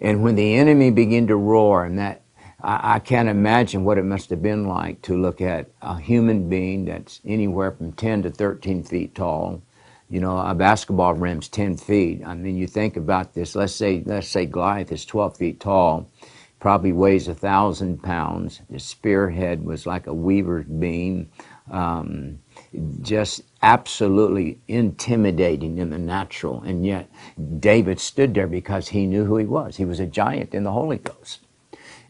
And 0.01 0.23
when 0.23 0.37
the 0.37 0.55
enemy 0.55 0.91
began 0.91 1.27
to 1.27 1.37
roar, 1.37 1.85
and 1.85 1.99
that 1.99 2.23
I, 2.63 2.95
I 2.95 2.99
can't 3.01 3.29
imagine 3.29 3.85
what 3.85 3.99
it 3.99 4.05
must 4.05 4.31
have 4.31 4.43
been 4.43 4.67
like 4.67 5.03
to 5.03 5.17
look 5.21 5.41
at 5.41 5.71
a 5.83 5.99
human 6.01 6.49
being 6.49 6.87
that's 6.87 7.21
anywhere 7.25 7.73
from 7.73 7.93
10 7.93 8.23
to 8.25 8.31
13 8.31 8.83
feet 8.85 9.15
tall. 9.15 9.63
You 10.11 10.21
know, 10.21 10.39
a 10.39 10.55
basketball 10.55 11.15
rim's 11.15 11.49
10 11.49 11.77
feet. 11.77 12.23
I 12.27 12.35
mean, 12.35 12.57
you 12.57 12.67
think 12.67 12.97
about 12.97 13.35
this. 13.35 13.55
Let's 13.55 13.75
say, 13.75 14.03
let's 14.07 14.29
say 14.29 14.47
Goliath 14.47 14.93
is 14.93 15.05
12 15.07 15.37
feet 15.37 15.61
tall, 15.61 16.11
probably 16.61 16.93
weighs 16.93 17.29
a 17.29 17.35
thousand 17.35 18.03
pounds. 18.03 18.61
The 18.71 18.81
spearhead 18.81 19.65
was 19.65 19.87
like 19.87 20.07
a 20.09 20.15
weaver's 20.15 20.67
beam 20.67 21.31
um, 21.71 22.41
just 23.03 23.43
absolutely 23.63 24.59
intimidating 24.69 25.79
in 25.79 25.91
the 25.91 25.99
natural. 25.99 26.63
And 26.63 26.85
yet, 26.85 27.11
David 27.61 28.01
stood 28.01 28.35
there 28.35 28.49
because 28.49 28.89
he 28.89 29.07
knew 29.07 29.25
who 29.25 29.37
he 29.39 29.47
was. 29.47 29.77
He 29.77 29.85
was 29.85 30.01
a 30.01 30.07
giant 30.07 30.55
in 30.55 30.65
the 30.65 30.73
Holy 30.73 30.99
Ghost. 30.99 31.41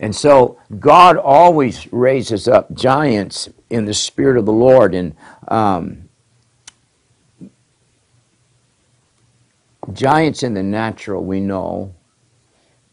And 0.00 0.16
so, 0.16 0.58
God 0.78 1.18
always 1.18 1.92
raises 1.92 2.48
up 2.48 2.72
giants 2.72 3.50
in 3.68 3.84
the 3.84 3.92
Spirit 3.92 4.38
of 4.38 4.46
the 4.46 4.52
Lord. 4.52 4.94
And 4.94 5.14
um, 5.48 6.08
giants 9.92 10.42
in 10.42 10.54
the 10.54 10.62
natural, 10.62 11.22
we 11.22 11.40
know. 11.40 11.94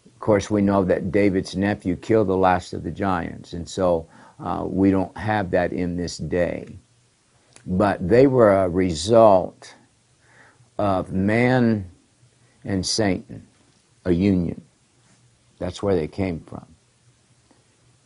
Of 0.05 0.19
course, 0.19 0.51
we 0.51 0.61
know 0.61 0.83
that 0.83 1.13
David's 1.13 1.55
nephew 1.55 1.95
killed 1.95 2.27
the 2.27 2.35
last 2.35 2.73
of 2.73 2.83
the 2.83 2.91
giants. 2.91 3.53
And 3.53 3.67
so, 3.67 4.05
uh, 4.43 4.65
we 4.67 4.91
don't 4.91 5.17
have 5.17 5.49
that 5.51 5.71
in 5.71 5.95
this 5.95 6.17
day. 6.17 6.67
But 7.65 8.05
they 8.05 8.27
were 8.27 8.51
a 8.51 8.69
result 8.69 9.73
of 10.77 11.13
man 11.13 11.89
and 12.65 12.85
Satan, 12.85 13.47
a 14.03 14.11
union. 14.11 14.61
That's 15.57 15.81
where 15.81 15.95
they 15.95 16.09
came 16.09 16.41
from. 16.41 16.65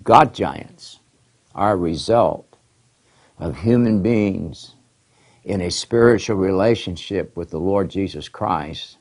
God 0.03 0.33
giants 0.33 0.99
are 1.53 1.73
a 1.73 1.77
result 1.77 2.57
of 3.37 3.57
human 3.57 4.01
beings 4.01 4.75
in 5.43 5.61
a 5.61 5.71
spiritual 5.71 6.37
relationship 6.37 7.35
with 7.35 7.49
the 7.49 7.59
Lord 7.59 7.89
Jesus 7.89 8.29
Christ 8.29 8.97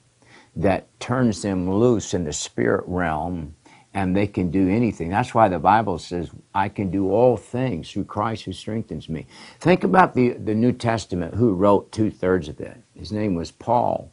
that 0.57 0.89
turns 0.99 1.43
them 1.43 1.71
loose 1.71 2.15
in 2.15 2.25
the 2.25 2.33
spirit 2.33 2.85
realm 2.87 3.55
and 3.93 4.17
they 4.17 4.27
can 4.27 4.51
do 4.51 4.69
anything. 4.69 5.11
That's 5.11 5.35
why 5.35 5.49
the 5.49 5.59
Bible 5.59 5.99
says, 5.99 6.31
I 6.55 6.69
can 6.69 6.91
do 6.91 7.11
all 7.11 7.37
things 7.37 7.91
through 7.91 8.05
Christ 8.05 8.45
who 8.45 8.53
strengthens 8.53 9.09
me. 9.09 9.27
Think 9.59 9.83
about 9.85 10.15
the, 10.15 10.31
the 10.31 10.55
New 10.55 10.73
Testament, 10.73 11.35
who 11.35 11.55
wrote 11.55 11.91
two 11.91 12.11
thirds 12.11 12.49
of 12.49 12.61
it. 12.61 12.77
His 12.95 13.11
name 13.11 13.35
was 13.35 13.51
Paul. 13.51 14.13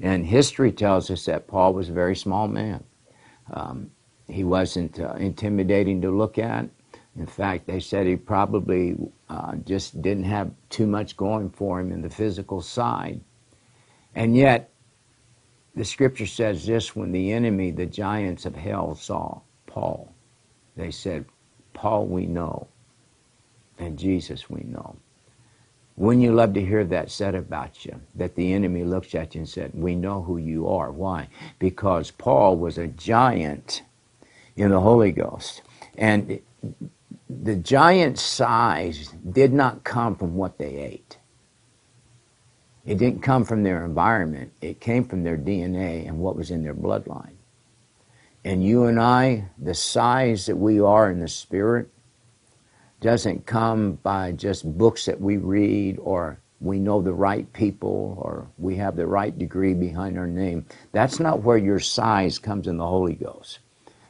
And 0.00 0.26
history 0.26 0.72
tells 0.72 1.10
us 1.10 1.24
that 1.24 1.46
Paul 1.46 1.72
was 1.72 1.88
a 1.88 1.92
very 1.94 2.16
small 2.16 2.48
man. 2.48 2.84
Um, 3.52 3.90
he 4.28 4.44
wasn't 4.44 4.98
uh, 5.00 5.14
intimidating 5.14 6.00
to 6.02 6.10
look 6.10 6.38
at. 6.38 6.68
In 7.16 7.26
fact, 7.26 7.66
they 7.66 7.80
said 7.80 8.06
he 8.06 8.16
probably 8.16 8.96
uh, 9.28 9.56
just 9.56 10.02
didn't 10.02 10.24
have 10.24 10.50
too 10.68 10.86
much 10.86 11.16
going 11.16 11.50
for 11.50 11.78
him 11.78 11.92
in 11.92 12.02
the 12.02 12.10
physical 12.10 12.60
side. 12.60 13.20
And 14.14 14.36
yet, 14.36 14.70
the 15.74 15.84
scripture 15.84 16.26
says 16.26 16.66
this 16.66 16.96
when 16.96 17.12
the 17.12 17.32
enemy, 17.32 17.70
the 17.70 17.86
giants 17.86 18.46
of 18.46 18.54
hell, 18.56 18.94
saw 18.94 19.40
Paul, 19.66 20.12
they 20.76 20.90
said, 20.90 21.24
Paul 21.72 22.06
we 22.06 22.26
know, 22.26 22.68
and 23.78 23.98
Jesus 23.98 24.48
we 24.48 24.62
know. 24.62 24.96
Wouldn't 25.96 26.24
you 26.24 26.32
love 26.32 26.54
to 26.54 26.64
hear 26.64 26.84
that 26.84 27.10
said 27.10 27.36
about 27.36 27.84
you? 27.84 28.00
That 28.16 28.34
the 28.34 28.52
enemy 28.52 28.82
looks 28.82 29.14
at 29.14 29.34
you 29.34 29.40
and 29.40 29.48
said, 29.48 29.72
We 29.74 29.94
know 29.94 30.22
who 30.22 30.38
you 30.38 30.68
are. 30.68 30.90
Why? 30.90 31.28
Because 31.60 32.10
Paul 32.10 32.56
was 32.56 32.78
a 32.78 32.88
giant 32.88 33.82
in 34.56 34.70
the 34.70 34.80
Holy 34.80 35.12
Ghost. 35.12 35.62
And 35.96 36.40
the 37.28 37.56
giant 37.56 38.18
size 38.18 39.14
did 39.30 39.52
not 39.52 39.84
come 39.84 40.16
from 40.16 40.34
what 40.34 40.58
they 40.58 40.76
ate. 40.76 41.18
It 42.84 42.98
didn't 42.98 43.22
come 43.22 43.44
from 43.44 43.62
their 43.62 43.84
environment. 43.84 44.52
It 44.60 44.80
came 44.80 45.04
from 45.04 45.24
their 45.24 45.38
DNA 45.38 46.06
and 46.06 46.18
what 46.18 46.36
was 46.36 46.50
in 46.50 46.62
their 46.62 46.74
bloodline. 46.74 47.32
And 48.44 48.62
you 48.62 48.84
and 48.84 49.00
I, 49.00 49.46
the 49.58 49.74
size 49.74 50.46
that 50.46 50.56
we 50.56 50.78
are 50.78 51.10
in 51.10 51.20
the 51.20 51.28
spirit, 51.28 51.88
doesn't 53.00 53.46
come 53.46 53.94
by 54.02 54.32
just 54.32 54.78
books 54.78 55.06
that 55.06 55.20
we 55.20 55.38
read 55.38 55.98
or 55.98 56.38
we 56.60 56.78
know 56.78 57.02
the 57.02 57.12
right 57.12 57.50
people 57.52 58.18
or 58.20 58.48
we 58.58 58.76
have 58.76 58.96
the 58.96 59.06
right 59.06 59.38
degree 59.38 59.74
behind 59.74 60.18
our 60.18 60.26
name. 60.26 60.64
That's 60.92 61.20
not 61.20 61.42
where 61.42 61.58
your 61.58 61.80
size 61.80 62.38
comes 62.38 62.66
in 62.66 62.76
the 62.76 62.86
Holy 62.86 63.14
Ghost. 63.14 63.58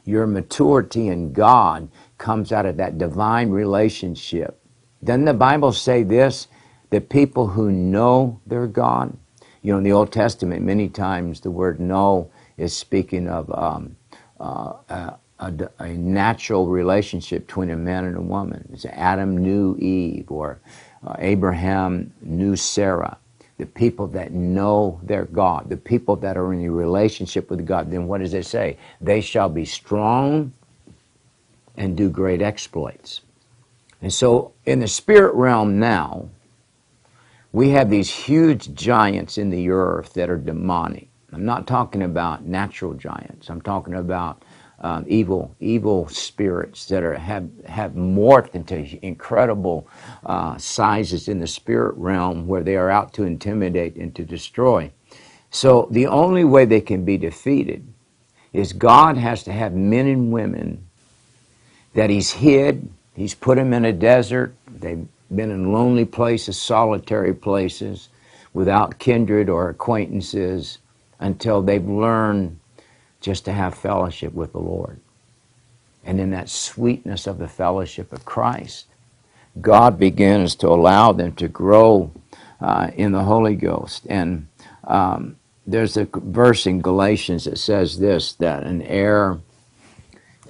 Your 0.05 0.27
maturity 0.27 1.07
in 1.07 1.33
God 1.33 1.89
comes 2.17 2.51
out 2.51 2.65
of 2.65 2.77
that 2.77 2.97
divine 2.97 3.49
relationship. 3.49 4.59
Doesn't 5.03 5.25
the 5.25 5.33
Bible 5.33 5.71
say 5.71 6.03
this? 6.03 6.47
The 6.91 7.01
people 7.01 7.47
who 7.47 7.71
know 7.71 8.39
their 8.45 8.67
God. 8.67 9.17
You 9.61 9.71
know, 9.71 9.79
in 9.79 9.83
the 9.83 9.91
Old 9.91 10.11
Testament, 10.11 10.63
many 10.63 10.87
times 10.89 11.41
the 11.41 11.49
word 11.51 11.79
know 11.79 12.29
is 12.57 12.75
speaking 12.75 13.27
of 13.27 13.51
um, 13.51 13.95
uh, 14.39 14.73
a, 14.89 15.17
a, 15.39 15.69
a, 15.79 15.89
natural 15.89 16.67
relationship 16.67 17.47
between 17.47 17.71
a 17.71 17.75
man 17.75 18.05
and 18.05 18.15
a 18.15 18.21
woman. 18.21 18.69
It's 18.71 18.85
Adam 18.85 19.37
knew 19.37 19.75
Eve, 19.77 20.29
or 20.29 20.59
uh, 21.05 21.15
Abraham 21.17 22.13
knew 22.21 22.55
Sarah. 22.55 23.17
The 23.57 23.65
people 23.65 24.07
that 24.07 24.31
know 24.33 24.99
their 25.03 25.25
God, 25.25 25.69
the 25.69 25.77
people 25.77 26.17
that 26.17 26.37
are 26.37 26.53
in 26.53 26.65
a 26.65 26.71
relationship 26.71 27.49
with 27.49 27.65
God, 27.65 27.89
then 27.89 28.07
what 28.07 28.19
does 28.19 28.33
it 28.33 28.45
say? 28.45 28.77
They 28.99 29.21
shall 29.21 29.49
be 29.49 29.65
strong 29.65 30.53
and 31.77 31.95
do 31.95 32.09
great 32.09 32.41
exploits. 32.41 33.21
And 34.01 34.13
so, 34.13 34.53
in 34.65 34.79
the 34.79 34.87
spirit 34.87 35.33
realm 35.35 35.79
now, 35.79 36.29
we 37.51 37.69
have 37.69 37.89
these 37.89 38.09
huge 38.09 38.73
giants 38.73 39.37
in 39.37 39.49
the 39.49 39.69
earth 39.69 40.13
that 40.13 40.29
are 40.29 40.37
demonic. 40.37 41.07
I'm 41.31 41.45
not 41.45 41.67
talking 41.67 42.01
about 42.01 42.45
natural 42.45 42.93
giants. 42.93 43.49
I'm 43.49 43.61
talking 43.61 43.93
about 43.93 44.43
um, 44.81 45.05
evil, 45.07 45.55
evil 45.59 46.07
spirits 46.09 46.85
that 46.87 47.03
are 47.03 47.15
have 47.15 47.49
have 47.65 47.93
morphed 47.93 48.55
into 48.55 49.05
incredible 49.05 49.87
uh, 50.25 50.57
sizes 50.57 51.27
in 51.27 51.39
the 51.39 51.47
spirit 51.47 51.95
realm, 51.95 52.47
where 52.47 52.63
they 52.63 52.75
are 52.75 52.89
out 52.89 53.13
to 53.13 53.23
intimidate 53.23 53.95
and 53.95 54.13
to 54.15 54.23
destroy. 54.23 54.91
So 55.49 55.87
the 55.91 56.07
only 56.07 56.43
way 56.43 56.65
they 56.65 56.81
can 56.81 57.05
be 57.05 57.17
defeated 57.17 57.87
is 58.51 58.73
God 58.73 59.17
has 59.17 59.43
to 59.43 59.53
have 59.53 59.73
men 59.73 60.07
and 60.07 60.31
women 60.31 60.85
that 61.93 62.09
He's 62.09 62.31
hid, 62.31 62.89
He's 63.15 63.33
put 63.33 63.55
them 63.55 63.73
in 63.73 63.85
a 63.85 63.93
desert, 63.93 64.55
they've 64.67 65.07
been 65.33 65.51
in 65.51 65.71
lonely 65.71 66.05
places, 66.05 66.57
solitary 66.57 67.33
places, 67.33 68.09
without 68.53 68.99
kindred 68.99 69.49
or 69.49 69.69
acquaintances, 69.69 70.79
until 71.19 71.61
they've 71.61 71.87
learned 71.87 72.59
just 73.25 73.45
to 73.45 73.51
have 73.51 73.73
fellowship 73.73 74.33
with 74.33 74.51
the 74.51 74.59
Lord. 74.59 74.99
And 76.03 76.19
in 76.19 76.29
that 76.29 76.47
sweetness 76.47 77.25
of 77.25 77.39
the 77.39 77.47
fellowship 77.47 78.13
of 78.13 78.23
Christ, 78.23 78.85
God 79.59 79.97
begins 79.97 80.53
to 80.57 80.67
allow 80.67 81.11
them 81.11 81.33
to 81.37 81.47
grow 81.47 82.11
uh, 82.61 82.91
in 82.95 83.13
the 83.13 83.23
Holy 83.23 83.55
Ghost. 83.55 84.05
And 84.11 84.47
um, 84.83 85.37
there's 85.65 85.97
a 85.97 86.07
verse 86.13 86.67
in 86.67 86.81
Galatians 86.81 87.45
that 87.45 87.57
says 87.57 87.97
this 87.97 88.33
that 88.33 88.61
an 88.61 88.83
heir, 88.83 89.39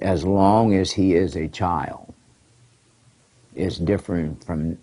as 0.02 0.26
long 0.26 0.74
as 0.74 0.92
he 0.92 1.14
is 1.14 1.34
a 1.34 1.48
child, 1.48 2.12
is 3.54 3.78
different 3.78 4.44
from, 4.44 4.76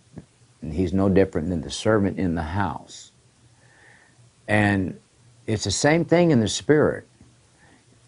he's 0.68 0.94
no 0.94 1.10
different 1.10 1.50
than 1.50 1.62
the 1.62 1.70
servant 1.70 2.18
in 2.18 2.34
the 2.34 2.42
house. 2.42 3.12
And 4.48 5.00
it's 5.46 5.66
the 5.66 5.72
same 5.72 6.06
thing 6.06 6.32
in 6.32 6.40
the 6.40 6.48
Spirit. 6.48 7.08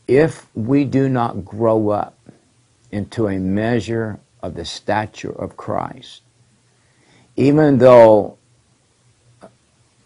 If 0.08 0.48
we 0.56 0.86
do 0.86 1.10
not 1.10 1.46
grow 1.46 1.90
up 1.90 2.18
into 2.92 3.28
a 3.28 3.40
measure 3.40 4.20
of 4.42 4.56
the 4.56 4.66
stature 4.66 5.32
of 5.32 5.58
Christ, 5.58 6.22
even 7.36 7.80
though 7.80 8.38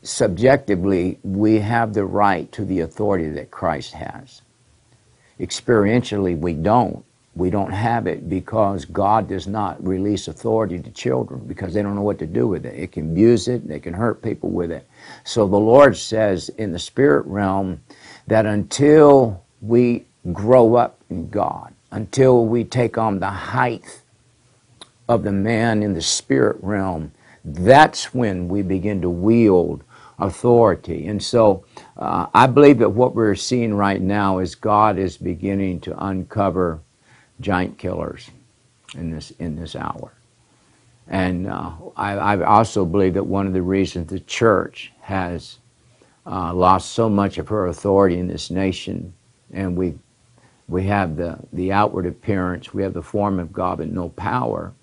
subjectively 0.01 1.19
we 1.23 1.59
have 1.59 1.93
the 1.93 2.05
right 2.05 2.51
to 2.51 2.65
the 2.65 2.79
authority 2.79 3.29
that 3.29 3.51
Christ 3.51 3.93
has. 3.93 4.41
Experientially, 5.39 6.37
we 6.37 6.53
don't. 6.53 7.05
We 7.35 7.49
don't 7.49 7.71
have 7.71 8.07
it 8.07 8.27
because 8.27 8.85
God 8.85 9.29
does 9.29 9.47
not 9.47 9.85
release 9.85 10.27
authority 10.27 10.79
to 10.79 10.91
children 10.91 11.41
because 11.47 11.73
they 11.73 11.81
don't 11.81 11.95
know 11.95 12.01
what 12.01 12.19
to 12.19 12.25
do 12.25 12.47
with 12.47 12.65
it. 12.65 12.77
It 12.77 12.91
can 12.91 13.11
abuse 13.11 13.47
it, 13.47 13.67
they 13.67 13.79
can 13.79 13.93
hurt 13.93 14.21
people 14.21 14.49
with 14.49 14.71
it. 14.71 14.87
So 15.23 15.47
the 15.47 15.59
Lord 15.59 15.95
says 15.95 16.49
in 16.57 16.71
the 16.71 16.79
spirit 16.79 17.25
realm 17.27 17.81
that 18.27 18.45
until 18.45 19.43
we 19.61 20.05
grow 20.33 20.75
up 20.75 20.99
in 21.09 21.29
God, 21.29 21.73
until 21.91 22.45
we 22.45 22.63
take 22.63 22.97
on 22.97 23.19
the 23.19 23.29
height 23.29 24.01
of 25.07 25.23
the 25.23 25.31
man 25.31 25.81
in 25.81 25.93
the 25.93 26.01
spirit 26.01 26.57
realm, 26.61 27.11
that's 27.43 28.13
when 28.13 28.47
we 28.47 28.61
begin 28.61 29.01
to 29.01 29.09
wield 29.09 29.83
authority. 30.19 31.07
And 31.07 31.21
so 31.21 31.65
uh, 31.97 32.27
I 32.33 32.47
believe 32.47 32.79
that 32.79 32.89
what 32.89 33.15
we're 33.15 33.35
seeing 33.35 33.73
right 33.73 34.01
now 34.01 34.39
is 34.39 34.55
God 34.55 34.97
is 34.97 35.17
beginning 35.17 35.79
to 35.81 36.05
uncover 36.05 36.79
giant 37.39 37.77
killers 37.77 38.29
in 38.95 39.11
this 39.11 39.31
in 39.39 39.55
this 39.55 39.75
hour. 39.75 40.11
And 41.07 41.47
uh, 41.47 41.71
I, 41.95 42.13
I, 42.13 42.43
also 42.43 42.85
believe 42.85 43.15
that 43.15 43.23
one 43.23 43.47
of 43.47 43.53
the 43.53 43.63
reasons 43.63 44.09
the 44.09 44.19
church 44.19 44.91
has 45.01 45.57
uh, 46.27 46.53
lost 46.53 46.91
so 46.91 47.09
much 47.09 47.39
of 47.39 47.47
her 47.47 47.67
authority 47.67 48.19
in 48.19 48.27
this 48.27 48.51
nation, 48.51 49.13
and 49.53 49.75
we 49.75 49.95
we 50.67 50.85
have 50.85 51.17
the 51.17 51.39
the 51.53 51.71
outward 51.71 52.05
appearance, 52.05 52.73
we 52.73 52.83
have 52.83 52.93
the 52.93 53.01
form 53.01 53.39
of 53.39 53.51
God, 53.51 53.79
but 53.79 53.91
no 53.91 54.09
power, 54.09 54.73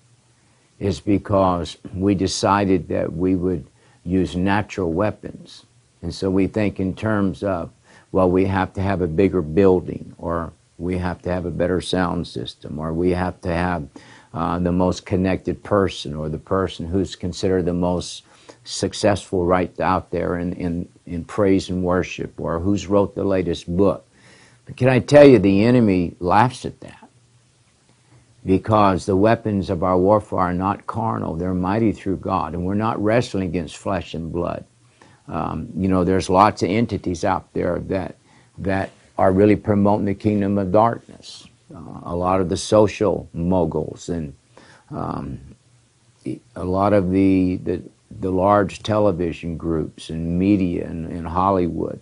is 0.79 0.99
because 0.99 1.77
we 1.93 2.15
decided 2.15 2.87
that 2.89 3.13
we 3.13 3.35
would 3.35 3.65
use 4.03 4.35
natural 4.35 4.91
weapons, 4.91 5.65
and 6.01 6.13
so 6.13 6.29
we 6.29 6.47
think 6.47 6.79
in 6.79 6.95
terms 6.95 7.43
of 7.43 7.71
well, 8.11 8.29
we 8.29 8.45
have 8.45 8.73
to 8.73 8.81
have 8.81 9.01
a 9.01 9.07
bigger 9.07 9.41
building 9.41 10.13
or 10.17 10.53
we 10.77 10.97
have 10.97 11.21
to 11.23 11.29
have 11.31 11.45
a 11.45 11.51
better 11.51 11.81
sound 11.81 12.27
system, 12.27 12.79
or 12.79 12.93
we 12.93 13.11
have 13.11 13.41
to 13.41 13.49
have 13.49 13.87
uh, 14.33 14.59
the 14.59 14.71
most 14.71 15.05
connected 15.05 15.63
person, 15.63 16.13
or 16.13 16.29
the 16.29 16.37
person 16.37 16.87
who's 16.87 17.15
considered 17.15 17.65
the 17.65 17.73
most 17.73 18.23
successful 18.63 19.45
right 19.45 19.79
out 19.79 20.11
there 20.11 20.37
in, 20.37 20.53
in, 20.53 20.87
in 21.05 21.23
praise 21.23 21.69
and 21.69 21.83
worship, 21.83 22.39
or 22.39 22.59
who's 22.59 22.87
wrote 22.87 23.15
the 23.15 23.23
latest 23.23 23.75
book. 23.75 24.06
But 24.67 24.77
can 24.77 24.89
I 24.89 24.99
tell 24.99 25.25
you, 25.25 25.39
the 25.39 25.63
enemy 25.63 26.15
laughs 26.19 26.65
at 26.65 26.79
that. 26.81 27.09
Because 28.45 29.05
the 29.05 29.15
weapons 29.15 29.69
of 29.69 29.83
our 29.83 29.97
warfare 29.97 30.39
are 30.39 30.53
not 30.53 30.87
carnal, 30.87 31.35
they're 31.35 31.53
mighty 31.53 31.91
through 31.91 32.17
God, 32.17 32.53
and 32.53 32.65
we're 32.65 32.75
not 32.75 33.01
wrestling 33.03 33.49
against 33.49 33.77
flesh 33.77 34.13
and 34.13 34.31
blood. 34.31 34.63
Um, 35.27 35.69
you 35.75 35.89
know, 35.89 36.03
there's 36.03 36.29
lots 36.29 36.63
of 36.63 36.69
entities 36.69 37.25
out 37.25 37.51
there 37.53 37.79
that 37.79 38.15
that 38.59 38.91
are 39.17 39.31
really 39.31 39.55
promoting 39.55 40.05
the 40.05 40.13
kingdom 40.13 40.57
of 40.57 40.71
darkness. 40.71 41.47
Uh, 41.73 41.99
a 42.03 42.15
lot 42.15 42.39
of 42.39 42.49
the 42.49 42.57
social 42.57 43.27
moguls 43.33 44.09
and 44.09 44.33
um, 44.91 45.39
a 46.55 46.63
lot 46.63 46.93
of 46.93 47.11
the, 47.11 47.57
the, 47.57 47.81
the 48.19 48.31
large 48.31 48.83
television 48.83 49.57
groups 49.57 50.09
and 50.09 50.39
media 50.39 50.87
and, 50.87 51.11
and 51.11 51.27
Hollywood. 51.27 51.99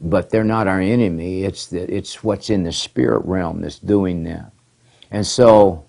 But 0.00 0.30
they're 0.30 0.44
not 0.44 0.66
our 0.66 0.80
enemy. 0.80 1.44
It's, 1.44 1.66
the, 1.66 1.82
it's 1.94 2.24
what's 2.24 2.50
in 2.50 2.62
the 2.62 2.72
spirit 2.72 3.24
realm 3.24 3.60
that's 3.60 3.78
doing 3.78 4.24
that. 4.24 4.52
And 5.10 5.26
so, 5.26 5.84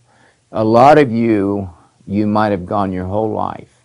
a 0.52 0.64
lot 0.64 0.98
of 0.98 1.12
you, 1.12 1.70
you 2.06 2.28
might 2.28 2.52
have 2.52 2.66
gone 2.66 2.92
your 2.92 3.06
whole 3.06 3.32
life. 3.32 3.82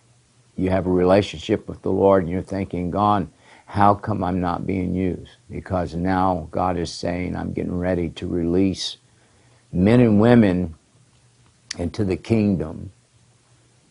You 0.57 0.69
have 0.69 0.85
a 0.85 0.91
relationship 0.91 1.67
with 1.69 1.81
the 1.81 1.91
Lord 1.91 2.23
and 2.23 2.31
you're 2.31 2.41
thinking, 2.41 2.91
God, 2.91 3.29
how 3.67 3.93
come 3.93 4.23
I'm 4.23 4.41
not 4.41 4.65
being 4.65 4.95
used? 4.95 5.31
Because 5.49 5.93
now 5.93 6.47
God 6.51 6.77
is 6.77 6.91
saying, 6.91 7.35
I'm 7.35 7.53
getting 7.53 7.77
ready 7.77 8.09
to 8.11 8.27
release 8.27 8.97
men 9.71 9.99
and 9.99 10.19
women 10.19 10.75
into 11.77 12.03
the 12.03 12.17
kingdom 12.17 12.91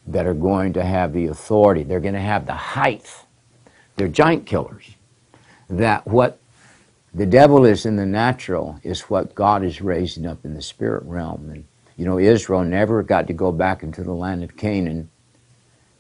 that 0.07 0.27
are 0.27 0.35
going 0.35 0.73
to 0.73 0.85
have 0.85 1.13
the 1.13 1.27
authority. 1.27 1.83
They're 1.83 2.01
going 2.01 2.15
to 2.15 2.21
have 2.21 2.47
the 2.47 2.55
height. 2.55 3.25
They're 3.97 4.09
giant 4.09 4.47
killers. 4.47 4.96
That 5.69 6.07
what 6.07 6.39
the 7.15 7.27
devil 7.27 7.65
is 7.65 7.87
in 7.87 7.97
the 7.97 8.07
natural 8.07 8.79
is 8.83 9.03
what 9.03 9.35
God 9.35 9.65
is 9.65 9.81
raising 9.81 10.27
up 10.27 10.45
in 10.45 10.55
the 10.55 10.63
spirit 10.63 11.03
realm. 11.05 11.51
And, 11.51 11.65
you 11.97 12.05
know, 12.05 12.19
Israel 12.19 12.63
never 12.63 13.03
got 13.03 13.27
to 13.29 13.33
go 13.33 13.53
back 13.53 13.83
into 13.83 14.03
the 14.03 14.13
land 14.13 14.45
of 14.45 14.57
Canaan 14.57 15.09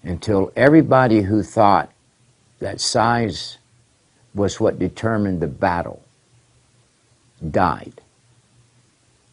until 0.02 0.52
everybody 0.56 1.22
who 1.22 1.42
thought 1.42 1.90
that 2.60 2.80
size 2.80 3.58
was 4.34 4.60
what 4.60 4.78
determined 4.78 5.40
the 5.40 5.46
battle, 5.46 6.02
died. 7.50 8.00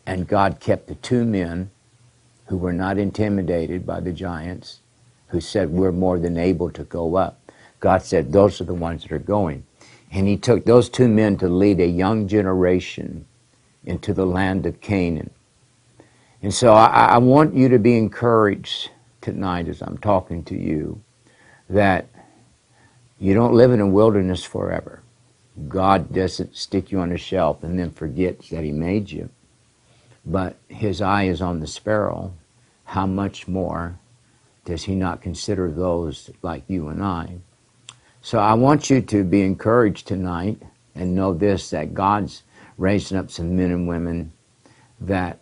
And 0.05 0.27
God 0.27 0.59
kept 0.59 0.87
the 0.87 0.95
two 0.95 1.25
men 1.25 1.69
who 2.47 2.57
were 2.57 2.73
not 2.73 2.97
intimidated 2.97 3.85
by 3.85 3.99
the 3.99 4.11
giants, 4.11 4.79
who 5.27 5.41
said, 5.41 5.69
We're 5.69 5.91
more 5.91 6.19
than 6.19 6.37
able 6.37 6.69
to 6.71 6.83
go 6.83 7.15
up. 7.15 7.39
God 7.79 8.01
said, 8.03 8.31
Those 8.31 8.61
are 8.61 8.65
the 8.65 8.73
ones 8.73 9.03
that 9.03 9.11
are 9.11 9.19
going. 9.19 9.65
And 10.13 10.27
He 10.27 10.37
took 10.37 10.63
those 10.63 10.89
two 10.89 11.07
men 11.07 11.37
to 11.37 11.49
lead 11.49 11.79
a 11.79 11.87
young 11.87 12.27
generation 12.27 13.25
into 13.83 14.13
the 14.13 14.25
land 14.25 14.65
of 14.65 14.79
Canaan. 14.79 15.31
And 16.41 16.53
so 16.53 16.73
I, 16.73 17.05
I 17.05 17.17
want 17.17 17.55
you 17.55 17.67
to 17.69 17.79
be 17.79 17.97
encouraged 17.97 18.91
tonight 19.21 19.67
as 19.67 19.81
I'm 19.81 19.97
talking 19.97 20.43
to 20.45 20.55
you 20.55 21.01
that 21.69 22.07
you 23.19 23.33
don't 23.33 23.55
live 23.55 23.71
in 23.71 23.79
a 23.79 23.87
wilderness 23.87 24.43
forever. 24.43 25.01
God 25.67 26.13
doesn't 26.13 26.55
stick 26.55 26.91
you 26.91 26.99
on 26.99 27.11
a 27.11 27.17
shelf 27.17 27.63
and 27.63 27.79
then 27.79 27.91
forget 27.91 28.39
that 28.49 28.63
He 28.63 28.71
made 28.71 29.09
you. 29.09 29.29
But 30.25 30.57
His 30.67 31.01
eye 31.01 31.23
is 31.23 31.41
on 31.41 31.59
the 31.59 31.67
sparrow. 31.67 32.33
How 32.85 33.07
much 33.07 33.47
more 33.47 33.97
does 34.65 34.83
He 34.83 34.95
not 34.95 35.21
consider 35.21 35.71
those 35.71 36.29
like 36.41 36.63
you 36.67 36.89
and 36.89 37.03
I? 37.03 37.37
So 38.25 38.39
I 38.39 38.53
want 38.53 38.89
you 38.89 39.01
to 39.01 39.23
be 39.25 39.41
encouraged 39.41 40.07
tonight 40.07 40.57
and 40.95 41.13
know 41.13 41.33
this 41.33 41.69
that 41.71 41.93
God's 41.93 42.43
raising 42.77 43.17
up 43.17 43.29
some 43.29 43.57
men 43.57 43.69
and 43.69 43.85
women 43.85 44.31
that 45.01 45.39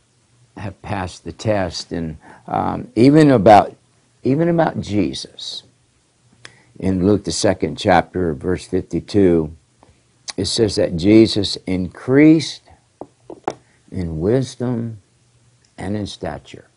have 0.58 0.82
passed 0.82 1.24
the 1.24 1.32
test. 1.32 1.92
And 1.92 2.18
um, 2.48 2.92
even 2.96 3.30
about 3.30 3.76
even 4.24 4.50
about 4.50 4.82
Jesus 4.82 5.62
in 6.80 7.06
Luke, 7.06 7.24
the 7.24 7.32
second 7.32 7.78
chapter, 7.78 8.34
verse 8.34 8.66
52, 8.66 9.56
it 10.36 10.46
says 10.46 10.76
that 10.76 10.98
Jesus 10.98 11.58
increased 11.68 12.64
in 13.92 14.20
wisdom 14.20 15.02
and 15.78 15.96
in 15.96 16.08
stature. 16.08 16.68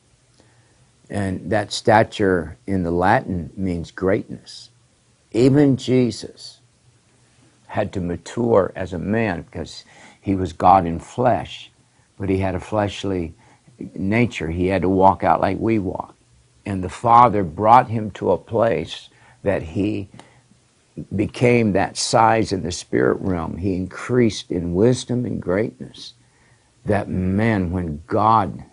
And 1.09 1.51
that 1.51 1.73
stature 1.73 2.59
in 2.67 2.83
the 2.83 2.91
Latin 2.91 3.51
means 3.57 3.91
greatness. 3.91 4.69
Even 5.35 5.77
Jesus 5.77 6.61
had 7.67 7.93
to 7.93 8.01
mature 8.01 8.73
as 8.77 8.93
a 8.93 8.99
man 8.99 9.43
because 9.43 9.85
he 10.21 10.37
was 10.37 10.53
God 10.53 10.87
in 10.87 11.01
flesh, 11.01 11.73
but 12.19 12.29
he 12.29 12.39
had 12.39 12.55
a 12.55 12.61
fleshly 12.61 13.35
nature. 13.97 14.49
He 14.49 14.69
had 14.69 14.83
to 14.83 14.89
walk 14.89 15.25
out 15.25 15.41
like 15.41 15.59
we 15.59 15.81
walk. 15.81 16.15
And 16.65 16.85
the 16.85 16.89
Father 16.89 17.43
brought 17.43 17.91
him 17.91 18.13
to 18.13 18.31
a 18.31 18.39
place 18.39 19.11
that 19.43 19.63
he 19.63 20.09
became 21.17 21.73
that 21.73 21.97
size 21.97 22.53
in 22.53 22.63
the 22.63 22.71
spirit 22.71 23.19
realm. 23.21 23.57
He 23.57 23.75
increased 23.75 24.53
in 24.53 24.73
wisdom 24.75 25.27
and 25.27 25.43
greatness. 25.43 26.15
That 26.87 27.09
man, 27.09 27.73
when 27.73 28.03
God 28.07 28.65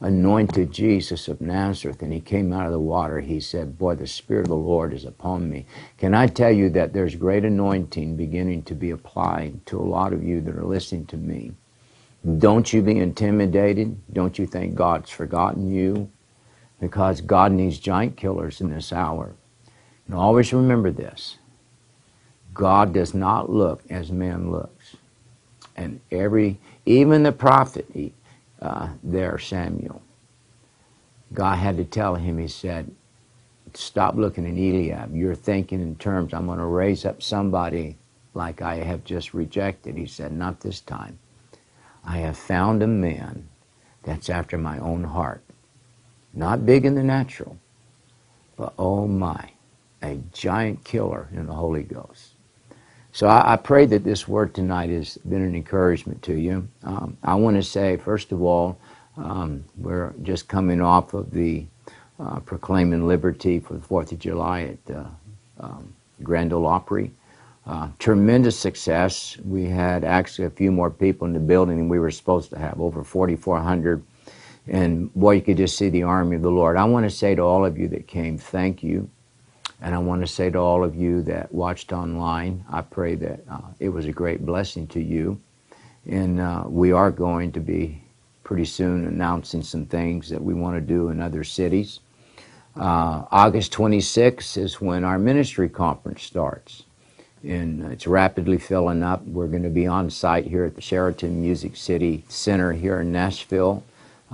anointed 0.00 0.72
Jesus 0.72 1.28
of 1.28 1.40
Nazareth 1.40 2.02
and 2.02 2.12
he 2.12 2.20
came 2.20 2.52
out 2.52 2.66
of 2.66 2.72
the 2.72 2.80
water, 2.80 3.20
he 3.20 3.40
said, 3.40 3.78
Boy, 3.78 3.96
the 3.96 4.06
Spirit 4.06 4.42
of 4.42 4.48
the 4.48 4.56
Lord 4.56 4.94
is 4.94 5.04
upon 5.04 5.48
me. 5.50 5.66
Can 5.98 6.14
I 6.14 6.26
tell 6.26 6.52
you 6.52 6.70
that 6.70 6.92
there's 6.92 7.16
great 7.16 7.44
anointing 7.44 8.16
beginning 8.16 8.62
to 8.64 8.74
be 8.74 8.90
applied 8.90 9.64
to 9.66 9.78
a 9.78 9.82
lot 9.82 10.12
of 10.12 10.24
you 10.24 10.40
that 10.42 10.56
are 10.56 10.64
listening 10.64 11.06
to 11.06 11.16
me? 11.16 11.52
Don't 12.38 12.72
you 12.72 12.82
be 12.82 12.98
intimidated. 12.98 13.96
Don't 14.12 14.38
you 14.38 14.46
think 14.46 14.74
God's 14.74 15.10
forgotten 15.10 15.70
you? 15.70 16.10
Because 16.80 17.20
God 17.20 17.52
needs 17.52 17.78
giant 17.78 18.16
killers 18.16 18.60
in 18.60 18.70
this 18.70 18.92
hour. 18.92 19.34
And 20.06 20.14
always 20.14 20.52
remember 20.52 20.90
this 20.90 21.38
God 22.54 22.92
does 22.94 23.14
not 23.14 23.50
look 23.50 23.82
as 23.90 24.10
man 24.10 24.50
looks. 24.50 24.96
And 25.76 26.00
every, 26.10 26.58
even 26.86 27.22
the 27.22 27.32
prophet 27.32 27.86
uh, 28.60 28.90
there, 29.02 29.38
Samuel, 29.38 30.02
God 31.32 31.56
had 31.56 31.76
to 31.78 31.84
tell 31.84 32.16
him, 32.16 32.38
he 32.38 32.48
said, 32.48 32.90
stop 33.74 34.16
looking 34.16 34.46
at 34.46 34.52
Eliab. 34.54 35.14
You're 35.14 35.34
thinking 35.34 35.80
in 35.80 35.96
terms, 35.96 36.34
I'm 36.34 36.46
going 36.46 36.58
to 36.58 36.64
raise 36.66 37.04
up 37.04 37.22
somebody 37.22 37.96
like 38.34 38.62
I 38.62 38.76
have 38.76 39.04
just 39.04 39.34
rejected. 39.34 39.96
He 39.96 40.06
said, 40.06 40.32
not 40.32 40.60
this 40.60 40.80
time. 40.80 41.18
I 42.04 42.18
have 42.18 42.38
found 42.38 42.82
a 42.82 42.86
man 42.86 43.48
that's 44.02 44.30
after 44.30 44.58
my 44.58 44.78
own 44.78 45.04
heart. 45.04 45.42
Not 46.34 46.66
big 46.66 46.84
in 46.86 46.94
the 46.94 47.02
natural, 47.02 47.58
but 48.56 48.74
oh 48.78 49.06
my, 49.06 49.50
a 50.02 50.16
giant 50.32 50.84
killer 50.84 51.28
in 51.32 51.46
the 51.46 51.54
Holy 51.54 51.82
Ghost. 51.82 52.34
So 53.12 53.26
I, 53.26 53.54
I 53.54 53.56
pray 53.56 53.86
that 53.86 54.04
this 54.04 54.28
word 54.28 54.54
tonight 54.54 54.90
has 54.90 55.18
been 55.18 55.42
an 55.42 55.54
encouragement 55.54 56.22
to 56.22 56.34
you. 56.34 56.68
Um, 56.84 57.16
I 57.22 57.34
want 57.34 57.56
to 57.56 57.62
say, 57.62 57.96
first 57.96 58.32
of 58.32 58.42
all, 58.42 58.78
um, 59.16 59.64
we're 59.76 60.14
just 60.22 60.48
coming 60.48 60.80
off 60.80 61.14
of 61.14 61.30
the 61.32 61.66
uh, 62.20 62.40
proclaiming 62.40 63.06
liberty 63.08 63.58
for 63.58 63.74
the 63.74 63.80
Fourth 63.80 64.12
of 64.12 64.18
July 64.18 64.62
at 64.62 64.84
the 64.86 65.06
um, 65.58 65.92
Grand 66.22 66.52
Ole 66.52 66.66
Opry. 66.66 67.10
Uh, 67.66 67.88
tremendous 67.98 68.58
success. 68.58 69.36
We 69.44 69.64
had 69.64 70.04
actually 70.04 70.46
a 70.46 70.50
few 70.50 70.70
more 70.72 70.90
people 70.90 71.26
in 71.26 71.32
the 71.32 71.40
building 71.40 71.76
than 71.76 71.88
we 71.88 71.98
were 71.98 72.10
supposed 72.10 72.50
to 72.50 72.58
have, 72.58 72.80
over 72.80 73.04
4,400. 73.04 74.02
And 74.68 75.12
boy, 75.14 75.32
you 75.32 75.42
could 75.42 75.56
just 75.56 75.76
see 75.76 75.88
the 75.88 76.04
army 76.04 76.36
of 76.36 76.42
the 76.42 76.50
Lord. 76.50 76.76
I 76.76 76.84
want 76.84 77.04
to 77.04 77.10
say 77.10 77.34
to 77.34 77.42
all 77.42 77.64
of 77.64 77.78
you 77.78 77.88
that 77.88 78.06
came, 78.06 78.38
thank 78.38 78.82
you. 78.82 79.10
And 79.80 79.94
I 79.94 79.98
want 79.98 80.20
to 80.20 80.26
say 80.26 80.50
to 80.50 80.58
all 80.58 80.84
of 80.84 80.94
you 80.94 81.22
that 81.22 81.52
watched 81.52 81.92
online, 81.92 82.64
I 82.70 82.82
pray 82.82 83.14
that 83.16 83.40
uh, 83.50 83.60
it 83.78 83.88
was 83.88 84.06
a 84.06 84.12
great 84.12 84.44
blessing 84.44 84.86
to 84.88 85.00
you. 85.00 85.40
And 86.06 86.40
uh, 86.40 86.64
we 86.66 86.92
are 86.92 87.10
going 87.10 87.52
to 87.52 87.60
be 87.60 88.02
pretty 88.44 88.64
soon 88.64 89.06
announcing 89.06 89.62
some 89.62 89.86
things 89.86 90.28
that 90.28 90.42
we 90.42 90.54
want 90.54 90.76
to 90.76 90.80
do 90.80 91.08
in 91.08 91.20
other 91.20 91.44
cities. 91.44 92.00
Uh, 92.76 93.24
August 93.30 93.72
26th 93.72 94.56
is 94.56 94.80
when 94.80 95.04
our 95.04 95.18
ministry 95.18 95.68
conference 95.68 96.22
starts 96.22 96.84
and 97.42 97.82
it's 97.90 98.06
rapidly 98.06 98.58
filling 98.58 99.02
up. 99.02 99.24
We're 99.26 99.46
going 99.46 99.62
to 99.62 99.70
be 99.70 99.86
on 99.86 100.10
site 100.10 100.46
here 100.46 100.64
at 100.64 100.74
the 100.74 100.80
Sheraton 100.80 101.40
Music 101.40 101.76
City 101.76 102.24
Center 102.28 102.72
here 102.72 103.00
in 103.00 103.12
Nashville. 103.12 103.82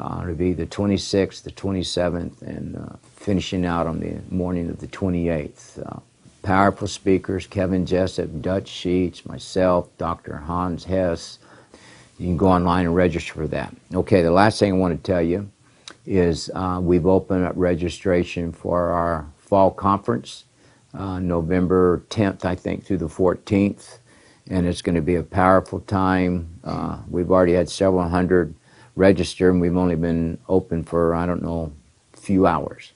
Uh, 0.01 0.21
it'll 0.23 0.35
be 0.35 0.53
the 0.53 0.67
26th, 0.67 1.43
the 1.43 1.51
27th, 1.51 2.43
and 2.43 2.77
uh, 2.77 2.97
finishing 3.17 3.65
out 3.65 3.87
on 3.87 4.01
the 4.01 4.19
morning 4.35 4.69
of 4.69 4.79
the 4.81 4.87
28th. 4.89 5.85
Uh, 5.87 6.01
powerful 6.43 6.87
speakers 6.87 7.47
Kevin 7.47 7.87
Jessip, 7.87 8.41
Dutch 8.43 8.69
Sheets, 8.69 9.27
myself, 9.27 9.89
Dr. 9.99 10.37
Hans 10.37 10.85
Hess. 10.85 11.39
You 12.19 12.27
can 12.27 12.37
go 12.37 12.49
online 12.49 12.87
and 12.87 12.95
register 12.95 13.35
for 13.35 13.47
that. 13.49 13.75
Okay, 13.95 14.23
the 14.23 14.31
last 14.31 14.59
thing 14.59 14.73
I 14.73 14.77
want 14.77 15.03
to 15.03 15.13
tell 15.13 15.23
you 15.23 15.51
is 16.07 16.51
uh, 16.55 16.79
we've 16.83 17.07
opened 17.07 17.45
up 17.45 17.55
registration 17.57 18.53
for 18.53 18.91
our 18.91 19.27
fall 19.39 19.71
conference 19.71 20.45
uh, 20.95 21.19
November 21.19 22.03
10th, 22.11 22.45
I 22.45 22.55
think, 22.55 22.85
through 22.85 22.99
the 22.99 23.09
14th. 23.09 23.99
And 24.49 24.67
it's 24.67 24.83
going 24.83 24.95
to 24.95 25.03
be 25.03 25.17
a 25.17 25.23
powerful 25.23 25.81
time. 25.81 26.61
Uh, 26.65 26.99
we've 27.11 27.31
already 27.31 27.55
had 27.55 27.69
several 27.69 28.09
hundred 28.09 28.55
register, 28.97 29.51
and 29.51 29.61
we've 29.61 29.77
only 29.77 29.95
been 29.95 30.39
open 30.49 30.83
for, 30.83 31.15
I 31.15 31.27
don't 31.27 31.43
know, 31.43 31.73
a 32.15 32.17
few 32.17 32.47
hours. 32.47 32.93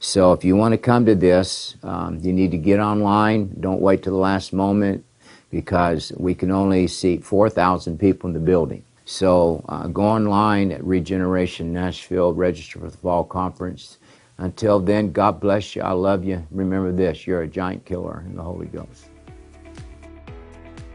So 0.00 0.32
if 0.32 0.44
you 0.44 0.56
want 0.56 0.72
to 0.72 0.78
come 0.78 1.06
to 1.06 1.14
this, 1.14 1.76
um, 1.82 2.18
you 2.20 2.32
need 2.32 2.50
to 2.50 2.58
get 2.58 2.80
online. 2.80 3.54
Don't 3.60 3.80
wait 3.80 4.02
till 4.02 4.12
the 4.14 4.18
last 4.18 4.52
moment 4.52 5.04
because 5.50 6.12
we 6.16 6.34
can 6.34 6.50
only 6.50 6.86
seat 6.88 7.24
4,000 7.24 7.98
people 7.98 8.28
in 8.28 8.34
the 8.34 8.40
building. 8.40 8.84
So 9.04 9.64
uh, 9.68 9.86
go 9.86 10.02
online 10.02 10.72
at 10.72 10.82
Regeneration 10.82 11.72
Nashville, 11.72 12.32
register 12.32 12.80
for 12.80 12.90
the 12.90 12.96
fall 12.96 13.24
conference. 13.24 13.98
Until 14.38 14.80
then, 14.80 15.12
God 15.12 15.40
bless 15.40 15.76
you. 15.76 15.82
I 15.82 15.92
love 15.92 16.24
you. 16.24 16.44
Remember 16.50 16.90
this 16.90 17.26
you're 17.26 17.42
a 17.42 17.48
giant 17.48 17.84
killer 17.84 18.24
in 18.26 18.34
the 18.34 18.42
Holy 18.42 18.66
Ghost. 18.66 19.13